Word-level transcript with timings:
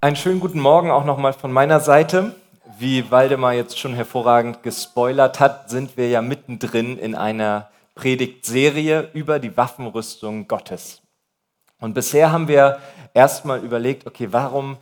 Einen 0.00 0.14
schönen 0.14 0.38
guten 0.38 0.60
Morgen 0.60 0.92
auch 0.92 1.04
nochmal 1.04 1.32
von 1.32 1.50
meiner 1.50 1.80
Seite. 1.80 2.36
Wie 2.78 3.10
Waldemar 3.10 3.54
jetzt 3.54 3.80
schon 3.80 3.94
hervorragend 3.94 4.62
gespoilert 4.62 5.40
hat, 5.40 5.70
sind 5.70 5.96
wir 5.96 6.08
ja 6.08 6.22
mittendrin 6.22 6.96
in 6.96 7.16
einer 7.16 7.68
Predigtserie 7.96 9.10
über 9.12 9.40
die 9.40 9.56
Waffenrüstung 9.56 10.46
Gottes. 10.46 11.02
Und 11.80 11.94
bisher 11.94 12.30
haben 12.30 12.46
wir 12.46 12.78
erstmal 13.12 13.58
überlegt, 13.64 14.06
okay, 14.06 14.28
warum 14.30 14.76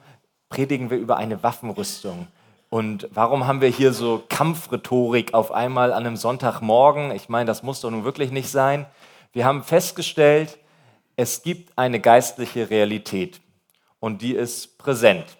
predigen 0.50 0.90
wir 0.90 0.98
über 0.98 1.16
eine 1.16 1.42
Waffenrüstung? 1.42 2.26
Und 2.68 3.08
warum 3.10 3.46
haben 3.46 3.62
wir 3.62 3.70
hier 3.70 3.94
so 3.94 4.22
Kampfrhetorik 4.28 5.32
auf 5.32 5.50
einmal 5.50 5.94
an 5.94 6.04
einem 6.04 6.16
Sonntagmorgen? 6.16 7.10
Ich 7.12 7.30
meine, 7.30 7.46
das 7.46 7.62
muss 7.62 7.80
doch 7.80 7.90
nun 7.90 8.04
wirklich 8.04 8.32
nicht 8.32 8.50
sein. 8.50 8.84
Wir 9.32 9.46
haben 9.46 9.62
festgestellt, 9.62 10.58
es 11.16 11.42
gibt 11.42 11.78
eine 11.78 12.00
geistliche 12.00 12.68
Realität 12.68 13.40
und 14.00 14.22
die 14.22 14.34
ist 14.34 14.78
präsent. 14.78 15.36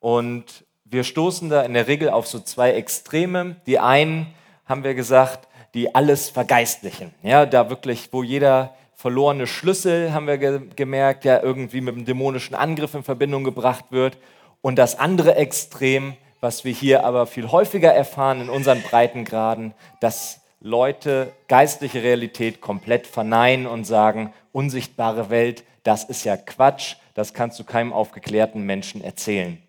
Und 0.00 0.64
wir 0.84 1.04
stoßen 1.04 1.48
da 1.48 1.62
in 1.62 1.74
der 1.74 1.88
Regel 1.88 2.10
auf 2.10 2.26
so 2.26 2.38
zwei 2.38 2.72
Extreme. 2.72 3.56
Die 3.66 3.78
einen, 3.78 4.34
haben 4.64 4.84
wir 4.84 4.94
gesagt, 4.94 5.48
die 5.74 5.94
alles 5.94 6.30
vergeistlichen. 6.30 7.14
Ja, 7.22 7.46
da 7.46 7.70
wirklich, 7.70 8.08
wo 8.12 8.22
jeder 8.22 8.74
verlorene 8.94 9.46
Schlüssel, 9.46 10.12
haben 10.12 10.26
wir 10.26 10.38
ge 10.38 10.60
gemerkt, 10.74 11.24
ja 11.24 11.42
irgendwie 11.42 11.80
mit 11.80 11.94
einem 11.94 12.04
dämonischen 12.04 12.54
Angriff 12.54 12.94
in 12.94 13.02
Verbindung 13.02 13.44
gebracht 13.44 13.86
wird. 13.90 14.16
Und 14.62 14.76
das 14.76 14.98
andere 14.98 15.36
Extrem, 15.36 16.16
was 16.40 16.64
wir 16.64 16.72
hier 16.72 17.04
aber 17.04 17.26
viel 17.26 17.50
häufiger 17.50 17.92
erfahren 17.92 18.40
in 18.40 18.48
unseren 18.48 18.82
Breitengraden, 18.82 19.74
dass 20.00 20.40
Leute 20.60 21.32
geistliche 21.48 22.02
Realität 22.02 22.60
komplett 22.60 23.06
verneinen 23.06 23.66
und 23.66 23.84
sagen, 23.84 24.32
unsichtbare 24.52 25.30
Welt, 25.30 25.64
das 25.82 26.04
ist 26.04 26.24
ja 26.24 26.36
Quatsch, 26.36 26.96
das 27.14 27.34
kannst 27.34 27.58
du 27.58 27.64
keinem 27.64 27.92
aufgeklärten 27.92 28.62
Menschen 28.62 29.02
erzählen. 29.02 29.62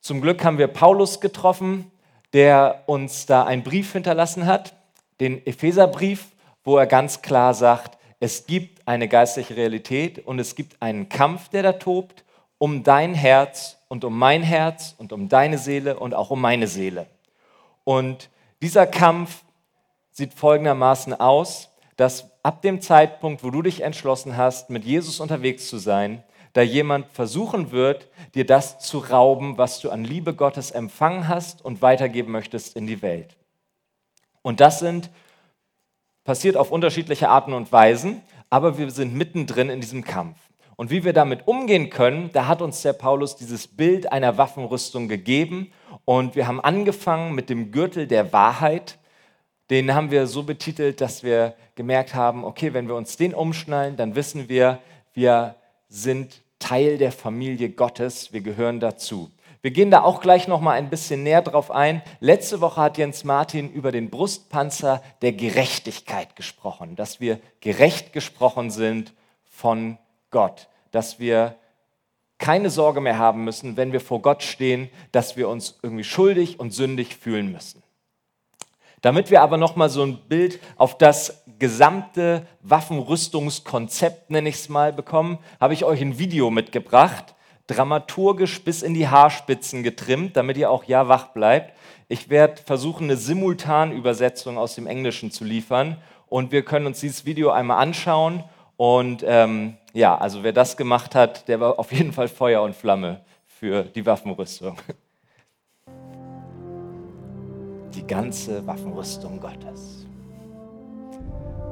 Zum 0.00 0.20
Glück 0.20 0.44
haben 0.44 0.58
wir 0.58 0.68
Paulus 0.68 1.20
getroffen, 1.20 1.90
der 2.32 2.84
uns 2.86 3.26
da 3.26 3.44
einen 3.44 3.62
Brief 3.62 3.92
hinterlassen 3.92 4.46
hat, 4.46 4.74
den 5.20 5.44
Epheserbrief, 5.46 6.26
wo 6.64 6.78
er 6.78 6.86
ganz 6.86 7.22
klar 7.22 7.54
sagt, 7.54 7.98
es 8.20 8.46
gibt 8.46 8.86
eine 8.86 9.08
geistliche 9.08 9.56
Realität 9.56 10.24
und 10.26 10.38
es 10.38 10.54
gibt 10.54 10.80
einen 10.80 11.08
Kampf, 11.08 11.48
der 11.48 11.62
da 11.62 11.72
tobt, 11.72 12.24
um 12.58 12.82
dein 12.82 13.14
Herz 13.14 13.78
und 13.88 14.04
um 14.04 14.18
mein 14.18 14.42
Herz 14.42 14.94
und 14.98 15.12
um 15.12 15.28
deine 15.28 15.58
Seele 15.58 15.98
und 15.98 16.14
auch 16.14 16.30
um 16.30 16.40
meine 16.40 16.66
Seele. 16.66 17.06
Und 17.84 18.30
dieser 18.62 18.86
Kampf 18.86 19.42
sieht 20.16 20.32
folgendermaßen 20.32 21.12
aus, 21.12 21.68
dass 21.96 22.30
ab 22.42 22.62
dem 22.62 22.80
Zeitpunkt, 22.80 23.44
wo 23.44 23.50
du 23.50 23.60
dich 23.60 23.82
entschlossen 23.82 24.38
hast, 24.38 24.70
mit 24.70 24.82
Jesus 24.84 25.20
unterwegs 25.20 25.68
zu 25.68 25.76
sein, 25.76 26.24
da 26.54 26.62
jemand 26.62 27.12
versuchen 27.12 27.70
wird, 27.70 28.08
dir 28.34 28.46
das 28.46 28.78
zu 28.78 28.98
rauben, 28.98 29.58
was 29.58 29.80
du 29.80 29.90
an 29.90 30.04
Liebe 30.04 30.32
Gottes 30.32 30.70
empfangen 30.70 31.28
hast 31.28 31.62
und 31.62 31.82
weitergeben 31.82 32.32
möchtest 32.32 32.76
in 32.76 32.86
die 32.86 33.02
Welt. 33.02 33.36
Und 34.40 34.60
das 34.60 34.78
sind 34.78 35.10
passiert 36.24 36.56
auf 36.56 36.72
unterschiedliche 36.72 37.28
Arten 37.28 37.52
und 37.52 37.70
Weisen, 37.70 38.22
aber 38.48 38.78
wir 38.78 38.90
sind 38.90 39.14
mittendrin 39.14 39.68
in 39.68 39.82
diesem 39.82 40.02
Kampf. 40.02 40.38
Und 40.76 40.90
wie 40.90 41.04
wir 41.04 41.12
damit 41.12 41.46
umgehen 41.46 41.90
können, 41.90 42.30
da 42.32 42.46
hat 42.46 42.62
uns 42.62 42.80
der 42.80 42.94
Paulus 42.94 43.36
dieses 43.36 43.68
Bild 43.68 44.10
einer 44.10 44.38
Waffenrüstung 44.38 45.08
gegeben 45.08 45.72
und 46.06 46.36
wir 46.36 46.46
haben 46.46 46.60
angefangen 46.60 47.34
mit 47.34 47.50
dem 47.50 47.70
Gürtel 47.70 48.06
der 48.06 48.32
Wahrheit. 48.32 48.98
Den 49.70 49.94
haben 49.94 50.10
wir 50.10 50.26
so 50.26 50.44
betitelt, 50.44 51.00
dass 51.00 51.22
wir 51.22 51.54
gemerkt 51.74 52.14
haben, 52.14 52.44
okay, 52.44 52.72
wenn 52.72 52.88
wir 52.88 52.94
uns 52.94 53.16
den 53.16 53.34
umschnallen, 53.34 53.96
dann 53.96 54.14
wissen 54.14 54.48
wir, 54.48 54.80
wir 55.12 55.56
sind 55.88 56.42
Teil 56.58 56.98
der 56.98 57.12
Familie 57.12 57.70
Gottes, 57.70 58.32
wir 58.32 58.40
gehören 58.40 58.80
dazu. 58.80 59.30
Wir 59.62 59.72
gehen 59.72 59.90
da 59.90 60.02
auch 60.02 60.20
gleich 60.20 60.46
noch 60.46 60.60
mal 60.60 60.72
ein 60.72 60.90
bisschen 60.90 61.24
näher 61.24 61.42
drauf 61.42 61.72
ein. 61.72 62.02
Letzte 62.20 62.60
Woche 62.60 62.80
hat 62.80 62.98
Jens 62.98 63.24
Martin 63.24 63.72
über 63.72 63.90
den 63.90 64.10
Brustpanzer 64.10 65.02
der 65.22 65.32
Gerechtigkeit 65.32 66.36
gesprochen, 66.36 66.94
dass 66.94 67.20
wir 67.20 67.40
gerecht 67.60 68.12
gesprochen 68.12 68.70
sind 68.70 69.12
von 69.50 69.98
Gott, 70.30 70.68
dass 70.92 71.18
wir 71.18 71.56
keine 72.38 72.70
Sorge 72.70 73.00
mehr 73.00 73.18
haben 73.18 73.44
müssen, 73.44 73.76
wenn 73.76 73.92
wir 73.92 74.00
vor 74.00 74.22
Gott 74.22 74.42
stehen, 74.42 74.88
dass 75.10 75.36
wir 75.36 75.48
uns 75.48 75.78
irgendwie 75.82 76.04
schuldig 76.04 76.60
und 76.60 76.72
sündig 76.72 77.16
fühlen 77.16 77.50
müssen. 77.50 77.82
Damit 79.06 79.30
wir 79.30 79.40
aber 79.40 79.56
noch 79.56 79.76
mal 79.76 79.88
so 79.88 80.02
ein 80.02 80.18
Bild 80.18 80.58
auf 80.76 80.98
das 80.98 81.44
gesamte 81.60 82.44
Waffenrüstungskonzept, 82.62 84.30
nenne 84.30 84.48
ich 84.48 84.56
es 84.56 84.68
mal, 84.68 84.92
bekommen, 84.92 85.38
habe 85.60 85.74
ich 85.74 85.84
euch 85.84 86.00
ein 86.00 86.18
Video 86.18 86.50
mitgebracht, 86.50 87.36
dramaturgisch 87.68 88.64
bis 88.64 88.82
in 88.82 88.94
die 88.94 89.06
Haarspitzen 89.06 89.84
getrimmt, 89.84 90.36
damit 90.36 90.56
ihr 90.56 90.72
auch 90.72 90.82
ja 90.82 91.06
wach 91.06 91.26
bleibt. 91.26 91.72
Ich 92.08 92.30
werde 92.30 92.60
versuchen, 92.66 93.04
eine 93.04 93.16
Simultanübersetzung 93.16 94.58
aus 94.58 94.74
dem 94.74 94.88
Englischen 94.88 95.30
zu 95.30 95.44
liefern 95.44 95.98
und 96.28 96.50
wir 96.50 96.64
können 96.64 96.86
uns 96.86 96.98
dieses 96.98 97.24
Video 97.24 97.50
einmal 97.50 97.78
anschauen. 97.78 98.42
Und 98.76 99.22
ähm, 99.24 99.76
ja, 99.92 100.18
also 100.18 100.42
wer 100.42 100.52
das 100.52 100.76
gemacht 100.76 101.14
hat, 101.14 101.46
der 101.46 101.60
war 101.60 101.78
auf 101.78 101.92
jeden 101.92 102.12
Fall 102.12 102.26
Feuer 102.26 102.60
und 102.60 102.74
Flamme 102.74 103.20
für 103.46 103.84
die 103.84 104.04
Waffenrüstung. 104.04 104.76
Die 108.06 108.14
ganze 108.14 108.64
Waffenrüstung 108.64 109.40
Gottes. 109.40 110.06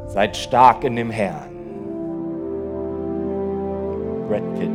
Seid 0.08 0.36
stark 0.36 0.82
in 0.82 0.96
dem 0.96 1.10
Herrn. 1.10 1.48
Brad 4.28 4.42
Pitt. 4.56 4.70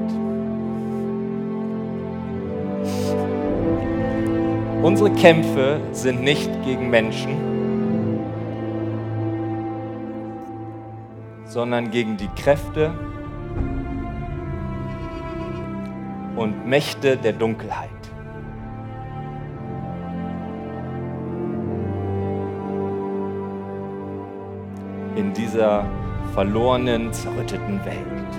Unsere 4.83 5.11
Kämpfe 5.11 5.81
sind 5.91 6.21
nicht 6.23 6.49
gegen 6.63 6.89
Menschen, 6.89 7.35
sondern 11.45 11.91
gegen 11.91 12.15
die 12.15 12.29
Kräfte 12.41 12.93
und 16.37 16.65
Mächte 16.65 17.17
der 17.17 17.33
Dunkelheit. 17.33 17.98
In 25.19 25.33
dieser 25.33 25.85
verlorenen, 26.33 27.11
zerrütteten 27.11 27.83
Welt. 27.83 28.31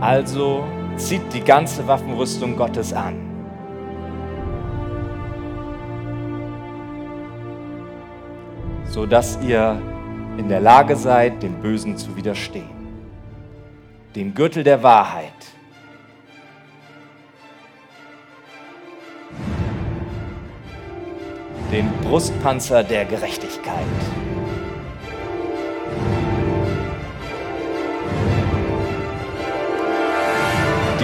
Also 0.00 0.64
zieht 0.96 1.32
die 1.32 1.42
ganze 1.42 1.86
Waffenrüstung 1.86 2.56
Gottes 2.56 2.92
an. 2.92 3.30
sodass 8.90 9.38
ihr 9.40 9.80
in 10.36 10.48
der 10.48 10.60
Lage 10.60 10.96
seid, 10.96 11.42
dem 11.42 11.54
Bösen 11.62 11.96
zu 11.96 12.16
widerstehen. 12.16 12.68
Den 14.16 14.34
Gürtel 14.34 14.64
der 14.64 14.82
Wahrheit. 14.82 15.32
Den 21.70 21.88
Brustpanzer 22.02 22.82
der 22.82 23.04
Gerechtigkeit. 23.04 23.86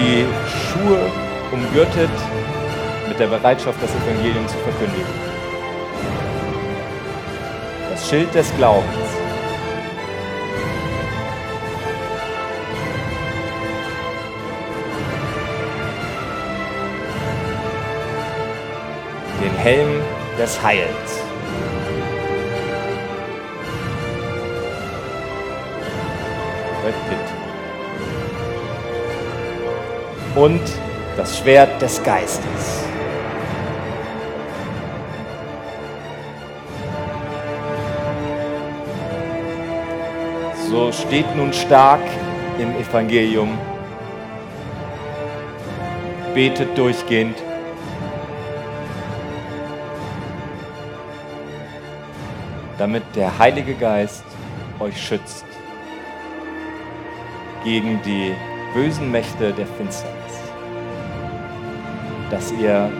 Die 0.07 0.25
Schuhe 0.47 1.11
umgürtet 1.51 2.11
mit 3.09 3.19
der 3.19 3.27
Bereitschaft, 3.27 3.83
das 3.83 3.91
Evangelium 3.91 4.47
zu 4.47 4.57
verkündigen 4.59 5.27
das 7.97 8.11
Schild 8.11 8.35
des 8.35 8.55
Glaubens. 8.57 8.87
Den 19.43 19.55
Helm 19.57 20.03
des 20.39 20.63
Heils. 20.63 21.27
Und 30.37 30.61
das 31.17 31.39
Schwert 31.39 31.81
des 31.83 32.03
Geistes. 32.03 32.85
So 40.69 40.93
steht 40.93 41.35
nun 41.35 41.53
stark 41.53 42.03
im 42.59 42.77
Evangelium, 42.77 43.59
betet 46.35 46.77
durchgehend. 46.77 47.37
damit 52.79 53.03
der 53.15 53.39
Heilige 53.39 53.75
Geist 53.75 54.25
euch 54.81 55.01
schützt 55.01 55.45
gegen 57.65 58.01
die 58.03 58.33
bösen 58.75 59.11
Mächte 59.11 59.53
der 59.53 59.67
Finsternis. 59.67 60.16
Dass 62.31 62.53
ihr 62.53 62.91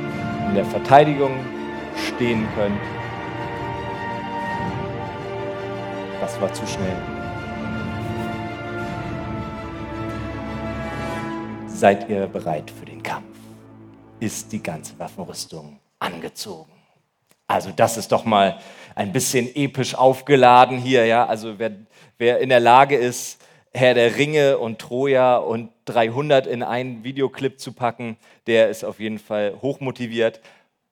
in 0.49 0.55
der 0.55 0.65
Verteidigung 0.65 1.33
stehen 2.09 2.47
könnt. 2.55 2.81
Das 6.21 6.41
war 6.41 6.53
zu 6.53 6.67
schnell. 6.67 6.97
Seid 11.67 12.09
ihr 12.09 12.27
bereit 12.27 12.71
für 12.71 12.87
den 12.87 13.03
Kampf? 13.03 13.37
Ist 14.19 14.51
die 14.53 14.63
ganze 14.63 14.99
Waffenrüstung 14.99 15.79
angezogen? 15.99 16.73
Also 17.47 17.71
das 17.71 17.97
ist 17.97 18.11
doch 18.11 18.25
mal 18.25 18.59
ein 18.95 19.13
bisschen 19.13 19.55
episch 19.55 19.95
aufgeladen 19.95 20.79
hier, 20.79 21.05
ja. 21.07 21.27
Also 21.27 21.59
wer, 21.59 21.73
wer 22.19 22.41
in 22.41 22.49
der 22.49 22.61
Lage 22.61 22.97
ist, 22.97 23.41
Herr 23.77 23.93
der 23.93 24.17
Ringe 24.17 24.57
und 24.57 24.79
Troja 24.79 25.37
und 25.37 25.71
300 25.85 26.47
in 26.47 26.63
einen 26.63 27.05
Videoclip 27.05 27.61
zu 27.61 27.73
packen, 27.73 28.17
der 28.47 28.71
ist 28.71 28.87
auf 28.87 29.01
jeden 29.01 29.19
Fall 29.19 29.59
hochmotiviert. 29.61 30.41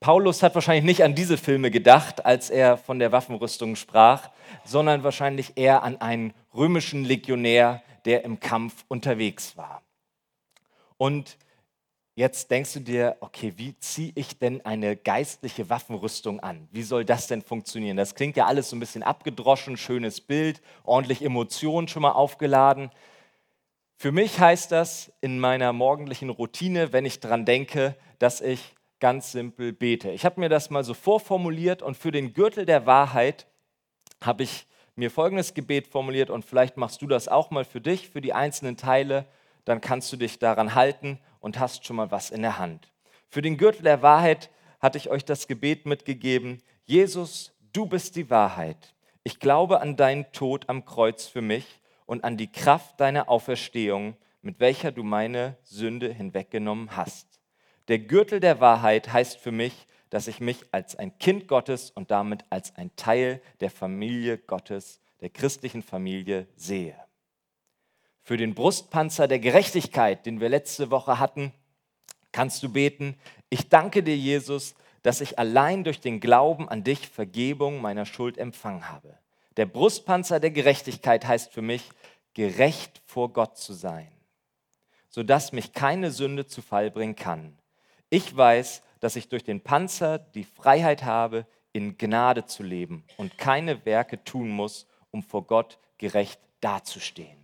Paulus 0.01 0.43
hat 0.43 0.55
wahrscheinlich 0.55 0.85
nicht 0.85 1.03
an 1.03 1.15
diese 1.15 1.39
Filme 1.39 1.71
gedacht, 1.71 2.27
als 2.27 2.51
er 2.51 2.77
von 2.77 2.99
der 2.99 3.11
Waffenrüstung 3.11 3.77
sprach, 3.77 4.29
sondern 4.67 5.03
wahrscheinlich 5.03 5.57
eher 5.57 5.83
an 5.83 5.99
einen 6.03 6.35
römischen 6.55 7.07
Legionär, 7.07 7.83
der 8.05 8.23
im 8.23 8.39
Kampf 8.39 8.85
unterwegs 8.89 9.57
war. 9.57 9.81
Und 10.99 11.39
Jetzt 12.17 12.53
denkst 12.53 12.75
du 12.75 12.81
dir, 12.81 13.17
okay, 13.19 13.55
wie 13.57 13.77
ziehe 13.81 14.13
ich 14.15 14.39
denn 14.39 14.65
eine 14.65 14.95
geistliche 14.95 15.69
Waffenrüstung 15.69 16.39
an? 16.39 16.69
Wie 16.71 16.85
soll 16.85 17.05
das 17.05 17.27
denn 17.27 17.43
funktionieren? 17.43 17.97
Das 17.97 18.15
klingt 18.15 18.37
ja 18.37 18.47
alles 18.47 18.71
so 18.71 18.77
ein 18.77 18.81
bisschen 18.81 19.03
abgedroschen, 19.03 19.77
schönes 19.77 20.21
Bild, 20.21 20.63
ordentlich 20.85 21.23
Emotionen 21.23 21.89
schon 21.89 22.03
mal 22.03 22.13
aufgeladen. 22.13 22.91
Für 23.97 24.13
mich 24.13 24.39
heißt 24.39 24.71
das 24.71 25.13
in 25.23 25.41
meiner 25.41 25.73
morgendlichen 25.73 26.31
Routine, 26.31 26.93
wenn 26.93 27.05
ich 27.05 27.19
daran 27.19 27.45
denke, 27.45 27.97
dass 28.21 28.41
ich 28.41 28.77
ganz 29.01 29.33
simpel 29.33 29.73
bete. 29.73 30.13
Ich 30.13 30.25
habe 30.25 30.39
mir 30.39 30.49
das 30.49 30.71
mal 30.71 30.85
so 30.85 30.95
vorformuliert 30.95 31.83
und 31.83 31.97
für 31.97 32.13
den 32.13 32.33
Gürtel 32.33 32.65
der 32.65 32.87
Wahrheit 32.87 33.49
habe 34.23 34.45
ich 34.45 34.69
mir 34.95 35.11
folgendes 35.11 35.53
Gebet 35.53 35.89
formuliert 35.89 36.31
und 36.31 36.45
vielleicht 36.45 36.77
machst 36.77 37.03
du 37.03 37.09
das 37.09 37.27
auch 37.27 37.51
mal 37.51 37.65
für 37.65 37.81
dich, 37.81 38.09
für 38.09 38.21
die 38.21 38.33
einzelnen 38.33 38.77
Teile, 38.77 39.27
dann 39.65 39.81
kannst 39.81 40.13
du 40.13 40.17
dich 40.17 40.39
daran 40.39 40.77
halten 40.77 41.19
und 41.45 41.61
hast 41.61 41.85
schon 41.85 41.97
mal 41.97 42.11
was 42.11 42.31
in 42.31 42.41
der 42.41 42.59
Hand. 42.59 42.91
Für 43.29 43.43
den 43.43 43.59
Gürtel 43.59 43.83
der 43.83 44.01
Wahrheit 44.01 44.49
hatte 44.81 44.97
ich 44.97 45.11
euch 45.11 45.27
das 45.27 45.47
Gebet 45.47 45.85
mitgegeben. 45.85 46.63
Jesus, 46.87 47.53
du 47.75 47.85
bist 47.85 48.17
die 48.17 48.31
Wahrheit. 48.31 48.95
Ich 49.25 49.41
glaube 49.41 49.83
an 49.83 49.97
deinen 49.97 50.33
Tod 50.33 50.71
am 50.71 50.87
Kreuz 50.87 51.27
für 51.27 51.43
mich 51.43 51.81
und 52.07 52.25
an 52.25 52.39
die 52.39 52.51
Kraft 52.51 52.99
deiner 52.99 53.29
Auferstehung, 53.29 54.17
mit 54.41 54.59
welcher 54.59 54.91
du 54.91 55.03
meine 55.03 55.59
Sünde 55.63 56.11
hinweggenommen 56.11 56.97
hast. 56.97 57.41
Der 57.89 57.99
Gürtel 57.99 58.41
der 58.41 58.61
Wahrheit 58.61 59.13
heißt 59.13 59.39
für 59.39 59.53
mich, 59.53 59.87
dass 60.09 60.29
ich 60.29 60.41
mich 60.41 60.65
als 60.73 60.97
ein 60.97 61.19
Kind 61.19 61.47
Gottes 61.47 61.91
und 61.91 62.11
damit 62.11 62.43
als 62.49 62.75
ein 62.77 62.97
Teil 62.97 63.43
der 63.61 63.71
Familie 63.71 64.39
Gottes, 64.39 64.99
der 65.21 65.29
christlichen 65.29 65.83
Familie 65.83 66.49
sehe 66.57 67.04
für 68.25 68.39
den 68.39 68.55
Brustpanzer 68.55 69.29
der 69.29 69.39
Gerechtigkeit, 69.39 70.25
den 70.25 70.41
wir 70.41 70.49
letzte 70.49 70.91
Woche 70.91 71.21
hatten, 71.21 71.53
kannst 72.33 72.63
du 72.63 72.73
beten, 72.73 73.17
ich 73.51 73.69
danke 73.69 74.03
dir, 74.03 74.17
Jesus, 74.17 74.75
dass 75.03 75.21
ich 75.21 75.39
allein 75.39 75.85
durch 75.85 76.01
den 76.01 76.19
Glauben 76.19 76.69
an 76.69 76.83
dich 76.83 77.07
Vergebung 77.07 77.83
meiner 77.83 78.07
Schuld 78.07 78.39
empfangen 78.39 78.89
habe. 78.89 79.19
Der 79.59 79.67
Brustpanzer 79.67 80.41
der 80.41 80.51
Gerechtigkeit 80.51 81.27
heißt 81.27 81.53
für 81.53 81.63
mich, 81.63 81.91
gerecht 82.33 83.03
vor 83.05 83.33
Gott 83.33 83.59
zu 83.59 83.75
sein, 83.75 84.11
sodass 85.11 85.53
mich 85.53 85.73
keine 85.73 86.11
Sünde 86.11 86.47
zu 86.47 86.63
Fall 86.63 86.91
bringen 86.91 87.15
kann. 87.15 87.59
Ich 88.09 88.35
weiß, 88.35 88.83
dass 89.01 89.17
ich 89.17 89.29
durch 89.29 89.45
den 89.45 89.61
Panzer 89.61 90.19
die 90.19 90.45
Freiheit 90.45 91.05
habe, 91.05 91.47
in 91.75 91.99
Gnade 91.99 92.47
zu 92.47 92.63
leben 92.63 93.05
und 93.19 93.37
keine 93.37 93.85
Werke 93.85 94.25
tun 94.25 94.49
muss, 94.49 94.87
um 95.11 95.23
vor 95.23 95.47
Gott 95.47 95.79
gerecht 95.99 96.41
dazustehen. 96.61 97.44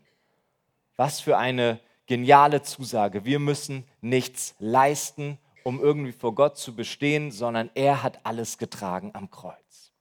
Was 1.01 1.19
für 1.19 1.39
eine 1.39 1.81
geniale 2.05 2.61
Zusage. 2.61 3.25
Wir 3.25 3.39
müssen 3.39 3.85
nichts 4.03 4.55
leisten, 4.59 5.39
um 5.65 5.81
irgendwie 5.81 6.13
vor 6.13 6.35
Gott 6.35 6.59
zu 6.59 6.77
bestehen, 6.77 7.31
sondern 7.31 7.71
er 7.75 8.03
hat 8.03 8.21
alles 8.25 8.59
getragen 8.59 9.13
am 9.15 9.31
Kreuz. 9.31 9.93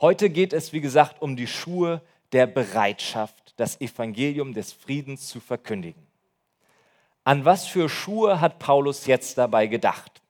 Heute 0.00 0.30
geht 0.30 0.54
es, 0.54 0.72
wie 0.72 0.80
gesagt, 0.80 1.20
um 1.20 1.36
die 1.36 1.46
Schuhe 1.46 2.00
der 2.32 2.46
Bereitschaft, 2.46 3.52
das 3.58 3.78
Evangelium 3.82 4.54
des 4.54 4.72
Friedens 4.72 5.28
zu 5.28 5.38
verkündigen. 5.38 6.06
An 7.24 7.44
was 7.44 7.66
für 7.66 7.90
Schuhe 7.90 8.40
hat 8.40 8.58
Paulus 8.58 9.04
jetzt 9.04 9.36
dabei 9.36 9.66
gedacht? 9.66 10.22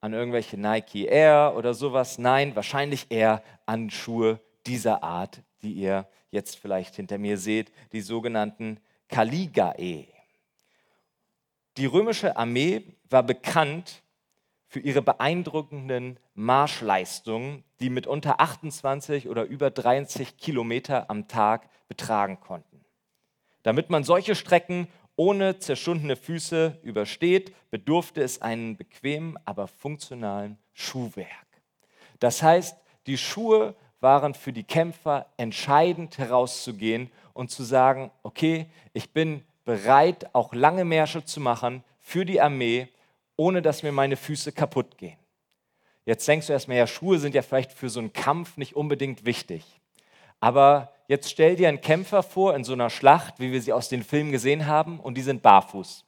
An 0.00 0.14
irgendwelche 0.14 0.56
Nike 0.56 1.04
Air 1.04 1.52
oder 1.58 1.74
sowas? 1.74 2.16
Nein, 2.16 2.56
wahrscheinlich 2.56 3.10
eher 3.10 3.42
an 3.66 3.90
Schuhe 3.90 4.40
dieser 4.66 5.02
Art, 5.02 5.42
die 5.60 5.74
ihr 5.74 6.08
jetzt 6.30 6.56
vielleicht 6.56 6.96
hinter 6.96 7.18
mir 7.18 7.36
seht, 7.36 7.70
die 7.92 8.00
sogenannten 8.00 8.80
Kaligae. 9.10 10.06
Die 11.76 11.86
römische 11.86 12.36
Armee 12.36 12.82
war 13.08 13.22
bekannt 13.22 14.02
für 14.66 14.80
ihre 14.80 15.02
beeindruckenden 15.02 16.18
Marschleistungen, 16.34 17.64
die 17.80 17.90
mitunter 17.90 18.40
28 18.40 19.28
oder 19.28 19.44
über 19.44 19.70
30 19.70 20.36
Kilometer 20.36 21.10
am 21.10 21.26
Tag 21.26 21.68
betragen 21.88 22.38
konnten. 22.40 22.84
Damit 23.64 23.90
man 23.90 24.04
solche 24.04 24.36
Strecken 24.36 24.86
ohne 25.16 25.58
zerschundene 25.58 26.16
Füße 26.16 26.78
übersteht, 26.82 27.54
bedurfte 27.70 28.22
es 28.22 28.40
einen 28.40 28.76
bequemen, 28.76 29.38
aber 29.44 29.66
funktionalen 29.66 30.56
Schuhwerk. 30.72 31.28
Das 32.20 32.42
heißt, 32.42 32.78
die 33.06 33.18
Schuhe 33.18 33.74
waren 34.00 34.34
für 34.34 34.52
die 34.52 34.64
Kämpfer 34.64 35.26
entscheidend 35.36 36.16
herauszugehen 36.16 37.10
und 37.40 37.50
zu 37.50 37.64
sagen, 37.64 38.10
okay, 38.22 38.66
ich 38.92 39.14
bin 39.14 39.42
bereit, 39.64 40.34
auch 40.34 40.52
lange 40.52 40.84
Märsche 40.84 41.24
zu 41.24 41.40
machen 41.40 41.82
für 41.98 42.26
die 42.26 42.38
Armee, 42.38 42.88
ohne 43.36 43.62
dass 43.62 43.82
mir 43.82 43.92
meine 43.92 44.18
Füße 44.18 44.52
kaputt 44.52 44.98
gehen. 44.98 45.16
Jetzt 46.04 46.28
denkst 46.28 46.48
du 46.48 46.52
erstmal, 46.52 46.76
ja, 46.76 46.86
Schuhe 46.86 47.18
sind 47.18 47.34
ja 47.34 47.40
vielleicht 47.40 47.72
für 47.72 47.88
so 47.88 47.98
einen 47.98 48.12
Kampf 48.12 48.58
nicht 48.58 48.76
unbedingt 48.76 49.24
wichtig. 49.24 49.80
Aber 50.38 50.92
jetzt 51.08 51.30
stell 51.30 51.56
dir 51.56 51.70
einen 51.70 51.80
Kämpfer 51.80 52.22
vor 52.22 52.54
in 52.54 52.62
so 52.62 52.74
einer 52.74 52.90
Schlacht, 52.90 53.40
wie 53.40 53.52
wir 53.52 53.62
sie 53.62 53.72
aus 53.72 53.88
den 53.88 54.02
Filmen 54.02 54.32
gesehen 54.32 54.66
haben, 54.66 55.00
und 55.00 55.14
die 55.14 55.22
sind 55.22 55.40
barfuß. 55.40 56.04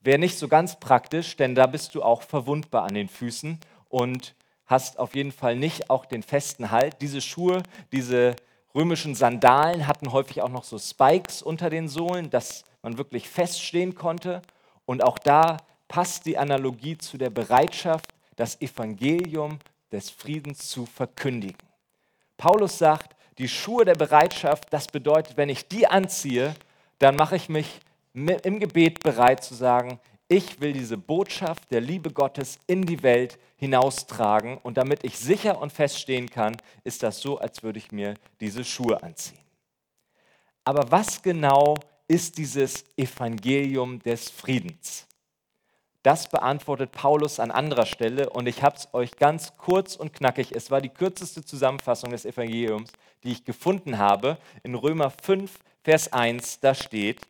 Wäre 0.00 0.18
nicht 0.18 0.38
so 0.38 0.48
ganz 0.48 0.80
praktisch, 0.80 1.36
denn 1.36 1.54
da 1.54 1.66
bist 1.66 1.94
du 1.94 2.02
auch 2.02 2.22
verwundbar 2.22 2.84
an 2.84 2.94
den 2.94 3.10
Füßen 3.10 3.60
und 3.90 4.36
hast 4.64 4.98
auf 4.98 5.14
jeden 5.14 5.32
Fall 5.32 5.54
nicht 5.54 5.90
auch 5.90 6.06
den 6.06 6.22
festen 6.22 6.70
Halt. 6.70 7.02
Diese 7.02 7.20
Schuhe, 7.20 7.62
diese 7.92 8.36
römischen 8.74 9.14
Sandalen 9.14 9.86
hatten 9.86 10.12
häufig 10.12 10.42
auch 10.42 10.48
noch 10.48 10.64
so 10.64 10.78
Spikes 10.78 11.42
unter 11.42 11.70
den 11.70 11.88
Sohlen, 11.88 12.30
dass 12.30 12.64
man 12.82 12.98
wirklich 12.98 13.28
feststehen 13.28 13.94
konnte. 13.94 14.42
Und 14.84 15.02
auch 15.02 15.18
da 15.18 15.58
passt 15.88 16.26
die 16.26 16.36
Analogie 16.36 16.98
zu 16.98 17.16
der 17.16 17.30
Bereitschaft, 17.30 18.06
das 18.36 18.60
Evangelium 18.60 19.58
des 19.92 20.10
Friedens 20.10 20.68
zu 20.68 20.86
verkündigen. 20.86 21.58
Paulus 22.36 22.78
sagt, 22.78 23.14
die 23.38 23.48
Schuhe 23.48 23.84
der 23.84 23.94
Bereitschaft, 23.94 24.72
das 24.72 24.88
bedeutet, 24.88 25.36
wenn 25.36 25.48
ich 25.48 25.68
die 25.68 25.86
anziehe, 25.86 26.54
dann 26.98 27.16
mache 27.16 27.36
ich 27.36 27.48
mich 27.48 27.80
im 28.12 28.60
Gebet 28.60 29.02
bereit 29.02 29.42
zu 29.42 29.54
sagen, 29.54 29.98
ich 30.28 30.60
will 30.60 30.72
diese 30.72 30.96
Botschaft 30.96 31.70
der 31.70 31.80
Liebe 31.80 32.10
Gottes 32.10 32.58
in 32.66 32.86
die 32.86 33.02
Welt 33.02 33.38
hinaustragen 33.56 34.58
und 34.58 34.76
damit 34.76 35.04
ich 35.04 35.18
sicher 35.18 35.60
und 35.60 35.72
feststehen 35.72 36.30
kann, 36.30 36.56
ist 36.82 37.02
das 37.02 37.20
so, 37.20 37.38
als 37.38 37.62
würde 37.62 37.78
ich 37.78 37.92
mir 37.92 38.14
diese 38.40 38.64
Schuhe 38.64 39.02
anziehen. 39.02 39.38
Aber 40.64 40.90
was 40.90 41.22
genau 41.22 41.76
ist 42.08 42.38
dieses 42.38 42.84
Evangelium 42.96 43.98
des 44.00 44.30
Friedens? 44.30 45.06
Das 46.02 46.28
beantwortet 46.28 46.92
Paulus 46.92 47.40
an 47.40 47.50
anderer 47.50 47.86
Stelle 47.86 48.28
und 48.28 48.46
ich 48.46 48.62
habe 48.62 48.76
es 48.76 48.88
euch 48.92 49.16
ganz 49.16 49.56
kurz 49.56 49.96
und 49.96 50.12
knackig, 50.12 50.52
es 50.52 50.70
war 50.70 50.82
die 50.82 50.90
kürzeste 50.90 51.42
Zusammenfassung 51.42 52.10
des 52.10 52.26
Evangeliums, 52.26 52.92
die 53.22 53.32
ich 53.32 53.44
gefunden 53.44 53.96
habe. 53.98 54.36
In 54.62 54.74
Römer 54.74 55.10
5, 55.10 55.58
Vers 55.82 56.12
1, 56.12 56.60
da 56.60 56.74
steht, 56.74 57.22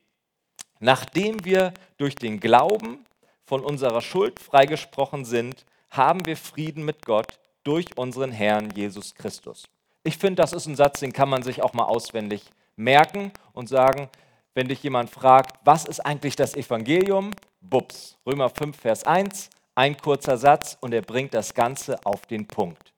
Nachdem 0.80 1.44
wir 1.44 1.72
durch 1.96 2.14
den 2.14 2.40
Glauben 2.40 3.04
von 3.44 3.64
unserer 3.64 4.00
Schuld 4.00 4.40
freigesprochen 4.40 5.24
sind, 5.24 5.64
haben 5.90 6.26
wir 6.26 6.36
Frieden 6.36 6.84
mit 6.84 7.04
Gott 7.06 7.38
durch 7.62 7.96
unseren 7.96 8.32
Herrn 8.32 8.70
Jesus 8.70 9.14
Christus. 9.14 9.64
Ich 10.02 10.18
finde, 10.18 10.42
das 10.42 10.52
ist 10.52 10.66
ein 10.66 10.76
Satz, 10.76 11.00
den 11.00 11.12
kann 11.12 11.28
man 11.28 11.42
sich 11.42 11.62
auch 11.62 11.72
mal 11.72 11.84
auswendig 11.84 12.42
merken 12.76 13.32
und 13.52 13.68
sagen, 13.68 14.10
wenn 14.54 14.68
dich 14.68 14.82
jemand 14.82 15.10
fragt, 15.10 15.58
was 15.64 15.84
ist 15.84 16.00
eigentlich 16.00 16.36
das 16.36 16.54
Evangelium? 16.54 17.30
Bups, 17.60 18.18
Römer 18.26 18.50
5, 18.50 18.76
Vers 18.76 19.04
1, 19.04 19.50
ein 19.74 19.96
kurzer 19.96 20.36
Satz 20.36 20.76
und 20.80 20.92
er 20.92 21.02
bringt 21.02 21.34
das 21.34 21.54
Ganze 21.54 22.04
auf 22.04 22.26
den 22.26 22.46
Punkt. 22.46 22.92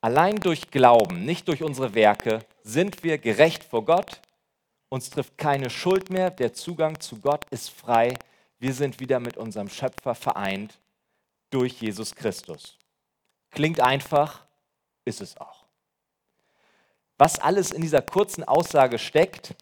Allein 0.00 0.36
durch 0.36 0.70
Glauben, 0.70 1.24
nicht 1.24 1.48
durch 1.48 1.62
unsere 1.62 1.94
Werke, 1.94 2.40
sind 2.62 3.02
wir 3.02 3.18
gerecht 3.18 3.64
vor 3.64 3.84
Gott 3.84 4.20
uns 4.88 5.10
trifft 5.10 5.38
keine 5.38 5.70
Schuld 5.70 6.10
mehr, 6.10 6.30
der 6.30 6.54
Zugang 6.54 7.00
zu 7.00 7.20
Gott 7.20 7.44
ist 7.50 7.70
frei. 7.70 8.14
wir 8.60 8.74
sind 8.74 8.98
wieder 8.98 9.20
mit 9.20 9.36
unserem 9.36 9.68
Schöpfer 9.68 10.16
vereint 10.16 10.80
durch 11.50 11.80
Jesus 11.80 12.14
Christus. 12.14 12.76
Klingt 13.50 13.80
einfach, 13.80 14.46
ist 15.04 15.20
es 15.20 15.36
auch. 15.36 15.64
Was 17.18 17.38
alles 17.38 17.70
in 17.70 17.82
dieser 17.82 18.02
kurzen 18.02 18.42
Aussage 18.44 18.98
steckt, 18.98 19.54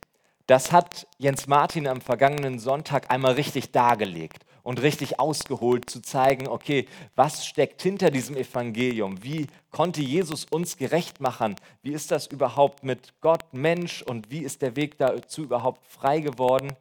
das 0.46 0.72
hat 0.72 1.06
Jens 1.18 1.46
Martin 1.46 1.86
am 1.86 2.00
vergangenen 2.00 2.58
Sonntag 2.58 3.10
einmal 3.10 3.34
richtig 3.34 3.72
dargelegt 3.72 4.45
und 4.66 4.82
richtig 4.82 5.20
ausgeholt, 5.20 5.88
zu 5.88 6.02
zeigen, 6.02 6.48
okay, 6.48 6.86
was 7.14 7.46
steckt 7.46 7.82
hinter 7.82 8.10
diesem 8.10 8.36
Evangelium? 8.36 9.22
Wie 9.22 9.46
konnte 9.70 10.02
Jesus 10.02 10.44
uns 10.44 10.76
gerecht 10.76 11.20
machen? 11.20 11.54
Wie 11.82 11.92
ist 11.92 12.10
das 12.10 12.26
überhaupt 12.26 12.82
mit 12.82 13.14
Gott, 13.20 13.44
Mensch 13.52 14.02
und 14.02 14.28
wie 14.32 14.40
ist 14.40 14.62
der 14.62 14.74
Weg 14.74 14.98
dazu 14.98 15.44
überhaupt 15.44 15.86
frei 15.86 16.18
geworden? 16.18 16.72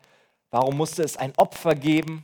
Warum 0.50 0.78
musste 0.78 1.04
es 1.04 1.16
ein 1.16 1.32
Opfer 1.38 1.76
geben? 1.76 2.24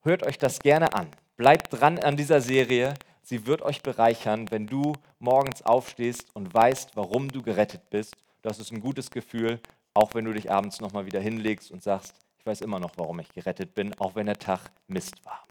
Hört 0.00 0.22
euch 0.22 0.38
das 0.38 0.60
gerne 0.60 0.94
an. 0.94 1.08
Bleibt 1.36 1.78
dran 1.78 1.98
an 1.98 2.16
dieser 2.16 2.40
Serie. 2.40 2.94
Sie 3.22 3.46
wird 3.46 3.60
euch 3.60 3.82
bereichern, 3.82 4.50
wenn 4.50 4.66
du 4.66 4.94
morgens 5.18 5.60
aufstehst 5.60 6.28
und 6.32 6.54
weißt, 6.54 6.96
warum 6.96 7.28
du 7.30 7.42
gerettet 7.42 7.90
bist. 7.90 8.16
Das 8.40 8.58
ist 8.58 8.72
ein 8.72 8.80
gutes 8.80 9.10
Gefühl, 9.10 9.60
auch 9.92 10.14
wenn 10.14 10.24
du 10.24 10.32
dich 10.32 10.50
abends 10.50 10.80
nochmal 10.80 11.04
wieder 11.04 11.20
hinlegst 11.20 11.70
und 11.70 11.82
sagst, 11.82 12.14
ich 12.38 12.46
weiß 12.46 12.60
immer 12.60 12.78
noch, 12.80 12.92
warum 12.96 13.18
ich 13.20 13.28
gerettet 13.32 13.74
bin, 13.74 13.98
auch 13.98 14.14
wenn 14.14 14.26
der 14.26 14.38
Tag 14.38 14.70
Mist 14.86 15.24
war. 15.24 15.44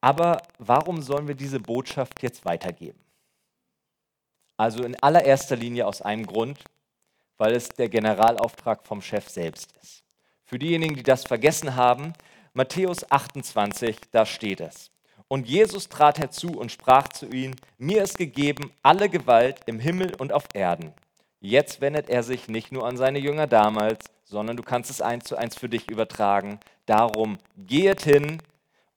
Aber 0.00 0.42
warum 0.58 1.02
sollen 1.02 1.26
wir 1.26 1.34
diese 1.34 1.58
Botschaft 1.58 2.22
jetzt 2.22 2.44
weitergeben? 2.44 3.00
Also 4.56 4.84
in 4.84 4.94
allererster 5.02 5.56
Linie 5.56 5.86
aus 5.86 6.02
einem 6.02 6.26
Grund, 6.26 6.62
weil 7.38 7.54
es 7.54 7.68
der 7.68 7.88
Generalauftrag 7.88 8.86
vom 8.86 9.02
Chef 9.02 9.28
selbst 9.28 9.72
ist. 9.82 10.04
Für 10.44 10.58
diejenigen, 10.58 10.94
die 10.94 11.02
das 11.02 11.24
vergessen 11.24 11.74
haben, 11.76 12.12
Matthäus 12.54 13.10
28, 13.10 13.98
da 14.12 14.24
steht 14.24 14.60
es. 14.60 14.90
Und 15.28 15.48
Jesus 15.48 15.88
trat 15.88 16.18
herzu 16.18 16.52
und 16.52 16.70
sprach 16.70 17.08
zu 17.08 17.26
ihnen, 17.26 17.56
mir 17.78 18.02
ist 18.04 18.16
gegeben 18.16 18.72
alle 18.82 19.08
Gewalt 19.08 19.60
im 19.66 19.80
Himmel 19.80 20.14
und 20.14 20.32
auf 20.32 20.44
Erden. 20.54 20.94
Jetzt 21.46 21.80
wendet 21.80 22.10
er 22.10 22.24
sich 22.24 22.48
nicht 22.48 22.72
nur 22.72 22.84
an 22.88 22.96
seine 22.96 23.20
Jünger 23.20 23.46
damals, 23.46 24.06
sondern 24.24 24.56
du 24.56 24.64
kannst 24.64 24.90
es 24.90 25.00
eins 25.00 25.26
zu 25.26 25.36
eins 25.36 25.56
für 25.56 25.68
dich 25.68 25.88
übertragen. 25.88 26.58
Darum 26.86 27.38
geht 27.56 28.02
hin 28.02 28.42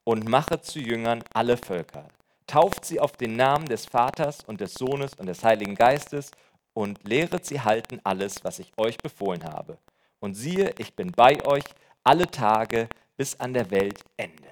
und 0.02 0.28
mache 0.28 0.60
zu 0.60 0.80
Jüngern 0.80 1.22
alle 1.32 1.56
Völker. 1.56 2.08
Tauft 2.48 2.84
sie 2.84 2.98
auf 2.98 3.12
den 3.12 3.36
Namen 3.36 3.66
des 3.66 3.86
Vaters 3.86 4.42
und 4.44 4.60
des 4.60 4.74
Sohnes 4.74 5.14
und 5.14 5.26
des 5.26 5.44
Heiligen 5.44 5.76
Geistes 5.76 6.32
und 6.74 6.98
lehret 7.06 7.46
sie 7.46 7.60
halten 7.60 8.00
alles, 8.02 8.42
was 8.42 8.58
ich 8.58 8.72
euch 8.76 8.98
befohlen 8.98 9.44
habe. 9.44 9.78
Und 10.18 10.34
siehe, 10.34 10.74
ich 10.78 10.96
bin 10.96 11.12
bei 11.12 11.46
euch 11.46 11.66
alle 12.02 12.28
Tage 12.28 12.88
bis 13.16 13.38
an 13.38 13.54
der 13.54 13.70
Weltende. 13.70 14.50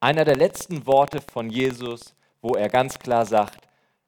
Einer 0.00 0.26
der 0.26 0.36
letzten 0.36 0.86
Worte 0.86 1.22
von 1.32 1.48
Jesus, 1.48 2.14
wo 2.42 2.56
er 2.56 2.68
ganz 2.68 2.98
klar 2.98 3.24
sagt, 3.24 3.66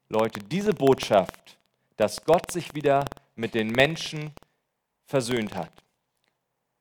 Leute, 0.09 0.41
diese 0.41 0.75
Botschaft, 0.75 1.55
dass 1.95 2.23
Gott 2.25 2.51
sich 2.51 2.73
wieder 2.75 3.05
mit 3.35 3.53
den 3.53 3.71
Menschen 3.71 4.33
versöhnt 5.05 5.55
hat 5.55 5.71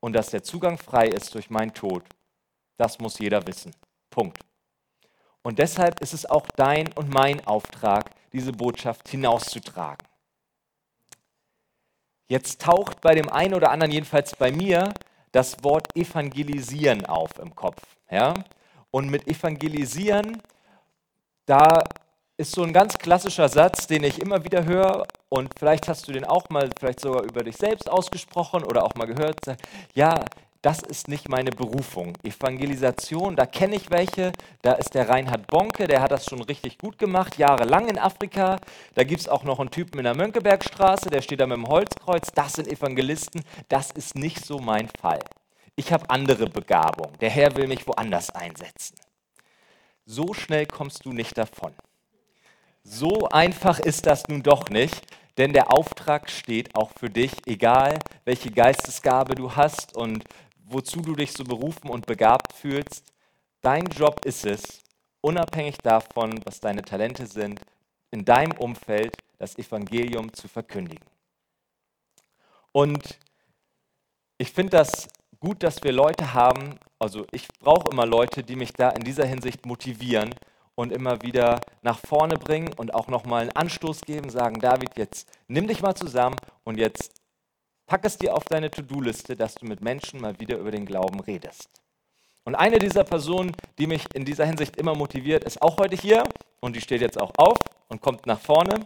und 0.00 0.12
dass 0.12 0.30
der 0.30 0.42
Zugang 0.42 0.78
frei 0.78 1.06
ist 1.06 1.34
durch 1.34 1.50
meinen 1.50 1.72
Tod, 1.72 2.04
das 2.76 2.98
muss 2.98 3.18
jeder 3.18 3.46
wissen. 3.46 3.74
Punkt. 4.10 4.38
Und 5.42 5.58
deshalb 5.58 6.00
ist 6.00 6.14
es 6.14 6.26
auch 6.26 6.46
dein 6.56 6.92
und 6.92 7.12
mein 7.12 7.46
Auftrag, 7.46 8.10
diese 8.32 8.52
Botschaft 8.52 9.08
hinauszutragen. 9.08 10.06
Jetzt 12.28 12.62
taucht 12.62 13.00
bei 13.00 13.14
dem 13.14 13.28
einen 13.28 13.54
oder 13.54 13.70
anderen, 13.70 13.92
jedenfalls 13.92 14.34
bei 14.34 14.50
mir, 14.50 14.92
das 15.32 15.62
Wort 15.62 15.94
evangelisieren 15.96 17.06
auf 17.06 17.38
im 17.38 17.54
Kopf. 17.54 17.82
Ja? 18.10 18.34
Und 18.90 19.10
mit 19.10 19.28
evangelisieren, 19.28 20.40
da 21.46 21.84
ist 22.36 22.52
so 22.52 22.62
ein 22.62 22.72
ganz 22.72 22.98
klassischer 22.98 23.48
Satz, 23.48 23.86
den 23.86 24.02
ich 24.02 24.20
immer 24.20 24.44
wieder 24.44 24.64
höre 24.64 25.06
und 25.28 25.52
vielleicht 25.56 25.88
hast 25.88 26.08
du 26.08 26.12
den 26.12 26.24
auch 26.24 26.48
mal, 26.50 26.70
vielleicht 26.78 27.00
sogar 27.00 27.22
über 27.22 27.44
dich 27.44 27.56
selbst 27.56 27.88
ausgesprochen 27.88 28.64
oder 28.64 28.84
auch 28.84 28.94
mal 28.96 29.06
gehört. 29.06 29.38
Ja, 29.94 30.24
das 30.60 30.82
ist 30.82 31.08
nicht 31.08 31.28
meine 31.28 31.50
Berufung. 31.50 32.16
Evangelisation, 32.24 33.36
da 33.36 33.44
kenne 33.46 33.76
ich 33.76 33.90
welche. 33.90 34.32
Da 34.62 34.72
ist 34.72 34.94
der 34.94 35.08
Reinhard 35.08 35.46
Bonke, 35.46 35.86
der 35.86 36.00
hat 36.00 36.10
das 36.10 36.24
schon 36.24 36.42
richtig 36.42 36.78
gut 36.78 36.98
gemacht, 36.98 37.36
jahrelang 37.38 37.88
in 37.88 37.98
Afrika. 37.98 38.58
Da 38.94 39.04
gibt 39.04 39.20
es 39.20 39.28
auch 39.28 39.44
noch 39.44 39.60
einen 39.60 39.70
Typen 39.70 39.98
in 39.98 40.04
der 40.04 40.16
Mönckebergstraße, 40.16 41.10
der 41.10 41.20
steht 41.22 41.40
da 41.40 41.46
mit 41.46 41.58
dem 41.58 41.68
Holzkreuz. 41.68 42.32
Das 42.34 42.54
sind 42.54 42.66
Evangelisten. 42.66 43.42
Das 43.68 43.90
ist 43.90 44.16
nicht 44.16 44.44
so 44.44 44.58
mein 44.58 44.88
Fall. 45.00 45.20
Ich 45.76 45.92
habe 45.92 46.08
andere 46.08 46.46
Begabung. 46.46 47.12
Der 47.20 47.30
Herr 47.30 47.54
will 47.56 47.68
mich 47.68 47.86
woanders 47.86 48.30
einsetzen. 48.30 48.96
So 50.06 50.32
schnell 50.32 50.66
kommst 50.66 51.04
du 51.04 51.12
nicht 51.12 51.36
davon. 51.36 51.74
So 52.86 53.28
einfach 53.28 53.80
ist 53.80 54.06
das 54.06 54.28
nun 54.28 54.42
doch 54.42 54.68
nicht, 54.68 55.06
denn 55.38 55.54
der 55.54 55.72
Auftrag 55.72 56.30
steht 56.30 56.74
auch 56.76 56.92
für 56.92 57.08
dich, 57.08 57.32
egal 57.46 57.98
welche 58.26 58.50
Geistesgabe 58.50 59.34
du 59.34 59.56
hast 59.56 59.96
und 59.96 60.22
wozu 60.66 61.00
du 61.00 61.14
dich 61.16 61.32
so 61.32 61.44
berufen 61.44 61.88
und 61.88 62.06
begabt 62.06 62.52
fühlst. 62.52 63.12
Dein 63.62 63.86
Job 63.86 64.24
ist 64.26 64.44
es, 64.44 64.82
unabhängig 65.22 65.78
davon, 65.78 66.40
was 66.44 66.60
deine 66.60 66.82
Talente 66.82 67.26
sind, 67.26 67.60
in 68.10 68.26
deinem 68.26 68.52
Umfeld 68.58 69.16
das 69.38 69.56
Evangelium 69.56 70.32
zu 70.34 70.46
verkündigen. 70.46 71.04
Und 72.70 73.18
ich 74.36 74.52
finde 74.52 74.76
das 74.76 75.08
gut, 75.40 75.62
dass 75.62 75.82
wir 75.82 75.92
Leute 75.92 76.34
haben, 76.34 76.78
also 76.98 77.26
ich 77.32 77.48
brauche 77.60 77.90
immer 77.90 78.04
Leute, 78.04 78.42
die 78.42 78.56
mich 78.56 78.74
da 78.74 78.90
in 78.90 79.04
dieser 79.04 79.24
Hinsicht 79.24 79.64
motivieren 79.64 80.34
und 80.74 80.92
immer 80.92 81.22
wieder 81.22 81.60
nach 81.82 81.98
vorne 81.98 82.36
bringen 82.36 82.72
und 82.76 82.94
auch 82.94 83.08
nochmal 83.08 83.42
einen 83.42 83.52
Anstoß 83.52 84.02
geben, 84.02 84.30
sagen, 84.30 84.60
David, 84.60 84.96
jetzt 84.96 85.28
nimm 85.48 85.66
dich 85.68 85.82
mal 85.82 85.94
zusammen 85.94 86.36
und 86.64 86.78
jetzt 86.78 87.12
Pack 87.86 88.04
es 88.06 88.16
dir 88.16 88.34
auf 88.34 88.44
deine 88.44 88.70
To-Do-Liste, 88.70 89.36
dass 89.36 89.56
du 89.56 89.66
mit 89.66 89.82
Menschen 89.82 90.20
mal 90.20 90.38
wieder 90.40 90.56
über 90.56 90.70
den 90.70 90.86
Glauben 90.86 91.20
redest. 91.20 91.68
Und 92.44 92.54
eine 92.54 92.78
dieser 92.78 93.04
Personen, 93.04 93.52
die 93.78 93.86
mich 93.86 94.06
in 94.14 94.24
dieser 94.24 94.46
Hinsicht 94.46 94.76
immer 94.76 94.94
motiviert, 94.94 95.44
ist 95.44 95.60
auch 95.60 95.76
heute 95.78 95.96
hier 95.96 96.24
und 96.60 96.76
die 96.76 96.80
steht 96.80 97.02
jetzt 97.02 97.20
auch 97.20 97.32
auf 97.36 97.58
und 97.88 98.00
kommt 98.00 98.26
nach 98.26 98.40
vorne. 98.40 98.80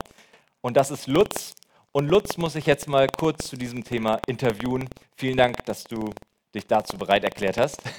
Und 0.60 0.76
das 0.76 0.90
ist 0.90 1.06
Lutz. 1.06 1.54
Und 1.92 2.08
Lutz 2.08 2.36
muss 2.36 2.56
ich 2.56 2.66
jetzt 2.66 2.88
mal 2.88 3.06
kurz 3.08 3.48
zu 3.48 3.56
diesem 3.56 3.84
Thema 3.84 4.20
interviewen. 4.26 4.88
Vielen 5.16 5.36
Dank, 5.36 5.64
dass 5.66 5.84
du 5.84 6.10
dich 6.54 6.66
dazu 6.66 6.98
bereit 6.98 7.24
erklärt 7.24 7.56
hast. 7.56 7.80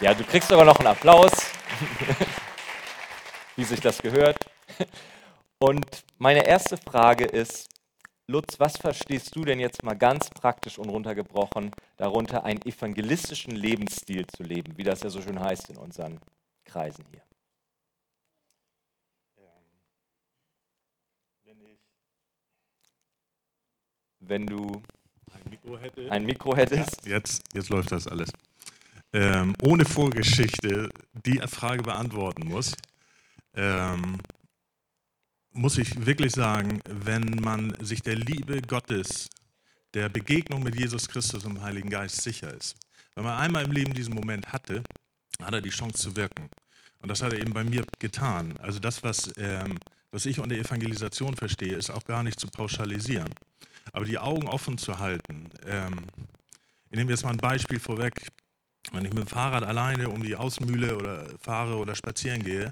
Ja, 0.00 0.14
du 0.14 0.24
kriegst 0.24 0.48
sogar 0.48 0.64
noch 0.64 0.80
einen 0.80 0.88
Applaus, 0.88 1.30
wie 3.56 3.64
sich 3.64 3.80
das 3.80 3.98
gehört. 3.98 4.38
Und 5.58 6.04
meine 6.18 6.46
erste 6.46 6.76
Frage 6.76 7.24
ist, 7.24 7.68
Lutz, 8.28 8.58
was 8.58 8.76
verstehst 8.76 9.34
du 9.36 9.44
denn 9.44 9.60
jetzt 9.60 9.82
mal 9.82 9.94
ganz 9.94 10.30
praktisch 10.30 10.78
und 10.78 10.88
runtergebrochen 10.88 11.70
darunter, 11.96 12.44
einen 12.44 12.62
evangelistischen 12.62 13.54
Lebensstil 13.54 14.26
zu 14.26 14.42
leben, 14.42 14.76
wie 14.76 14.84
das 14.84 15.02
ja 15.02 15.10
so 15.10 15.20
schön 15.20 15.40
heißt 15.40 15.70
in 15.70 15.76
unseren 15.76 16.20
Kreisen 16.64 17.04
hier? 17.10 17.22
wenn 24.26 24.46
du 24.46 24.82
ein 25.32 25.50
Mikro, 25.50 25.78
hätte. 25.78 26.10
ein 26.10 26.24
Mikro 26.24 26.56
hättest. 26.56 27.06
Jetzt, 27.06 27.42
jetzt 27.52 27.68
läuft 27.68 27.92
das 27.92 28.06
alles. 28.06 28.30
Ähm, 29.12 29.54
ohne 29.62 29.84
Vorgeschichte 29.84 30.88
die 31.26 31.38
Frage 31.46 31.82
beantworten 31.82 32.48
muss. 32.48 32.74
Ähm, 33.54 34.18
muss 35.52 35.78
ich 35.78 36.06
wirklich 36.06 36.32
sagen, 36.32 36.80
wenn 36.88 37.36
man 37.36 37.74
sich 37.84 38.02
der 38.02 38.16
Liebe 38.16 38.62
Gottes, 38.62 39.28
der 39.94 40.08
Begegnung 40.08 40.62
mit 40.62 40.74
Jesus 40.74 41.08
Christus 41.08 41.44
und 41.44 41.54
dem 41.54 41.62
Heiligen 41.62 41.90
Geist 41.90 42.22
sicher 42.22 42.52
ist, 42.54 42.76
wenn 43.14 43.24
man 43.24 43.38
einmal 43.38 43.64
im 43.64 43.72
Leben 43.72 43.92
diesen 43.92 44.14
Moment 44.14 44.52
hatte, 44.52 44.82
hat 45.42 45.52
er 45.52 45.60
die 45.60 45.70
Chance 45.70 45.98
zu 45.98 46.16
wirken. 46.16 46.48
Und 47.00 47.10
das 47.10 47.22
hat 47.22 47.32
er 47.32 47.40
eben 47.40 47.52
bei 47.52 47.64
mir 47.64 47.84
getan. 47.98 48.56
Also 48.58 48.78
das, 48.78 49.02
was, 49.02 49.32
ähm, 49.36 49.78
was 50.10 50.24
ich 50.24 50.38
unter 50.38 50.54
Evangelisation 50.54 51.34
verstehe, 51.36 51.74
ist 51.74 51.90
auch 51.90 52.04
gar 52.04 52.22
nicht 52.22 52.40
zu 52.40 52.46
pauschalisieren. 52.46 53.28
Aber 53.92 54.04
die 54.04 54.18
Augen 54.18 54.48
offen 54.48 54.78
zu 54.78 54.98
halten. 54.98 55.50
Ähm, 55.66 56.06
ich 56.90 56.96
nehme 56.96 57.10
jetzt 57.10 57.24
mal 57.24 57.30
ein 57.30 57.38
Beispiel 57.38 57.80
vorweg. 57.80 58.28
Wenn 58.92 59.04
ich 59.04 59.12
mit 59.12 59.24
dem 59.24 59.26
Fahrrad 59.26 59.64
alleine 59.64 60.08
um 60.08 60.22
die 60.22 60.36
Außenmühle 60.36 60.96
oder 60.96 61.26
fahre 61.40 61.76
oder 61.76 61.94
spazieren 61.94 62.42
gehe, 62.42 62.70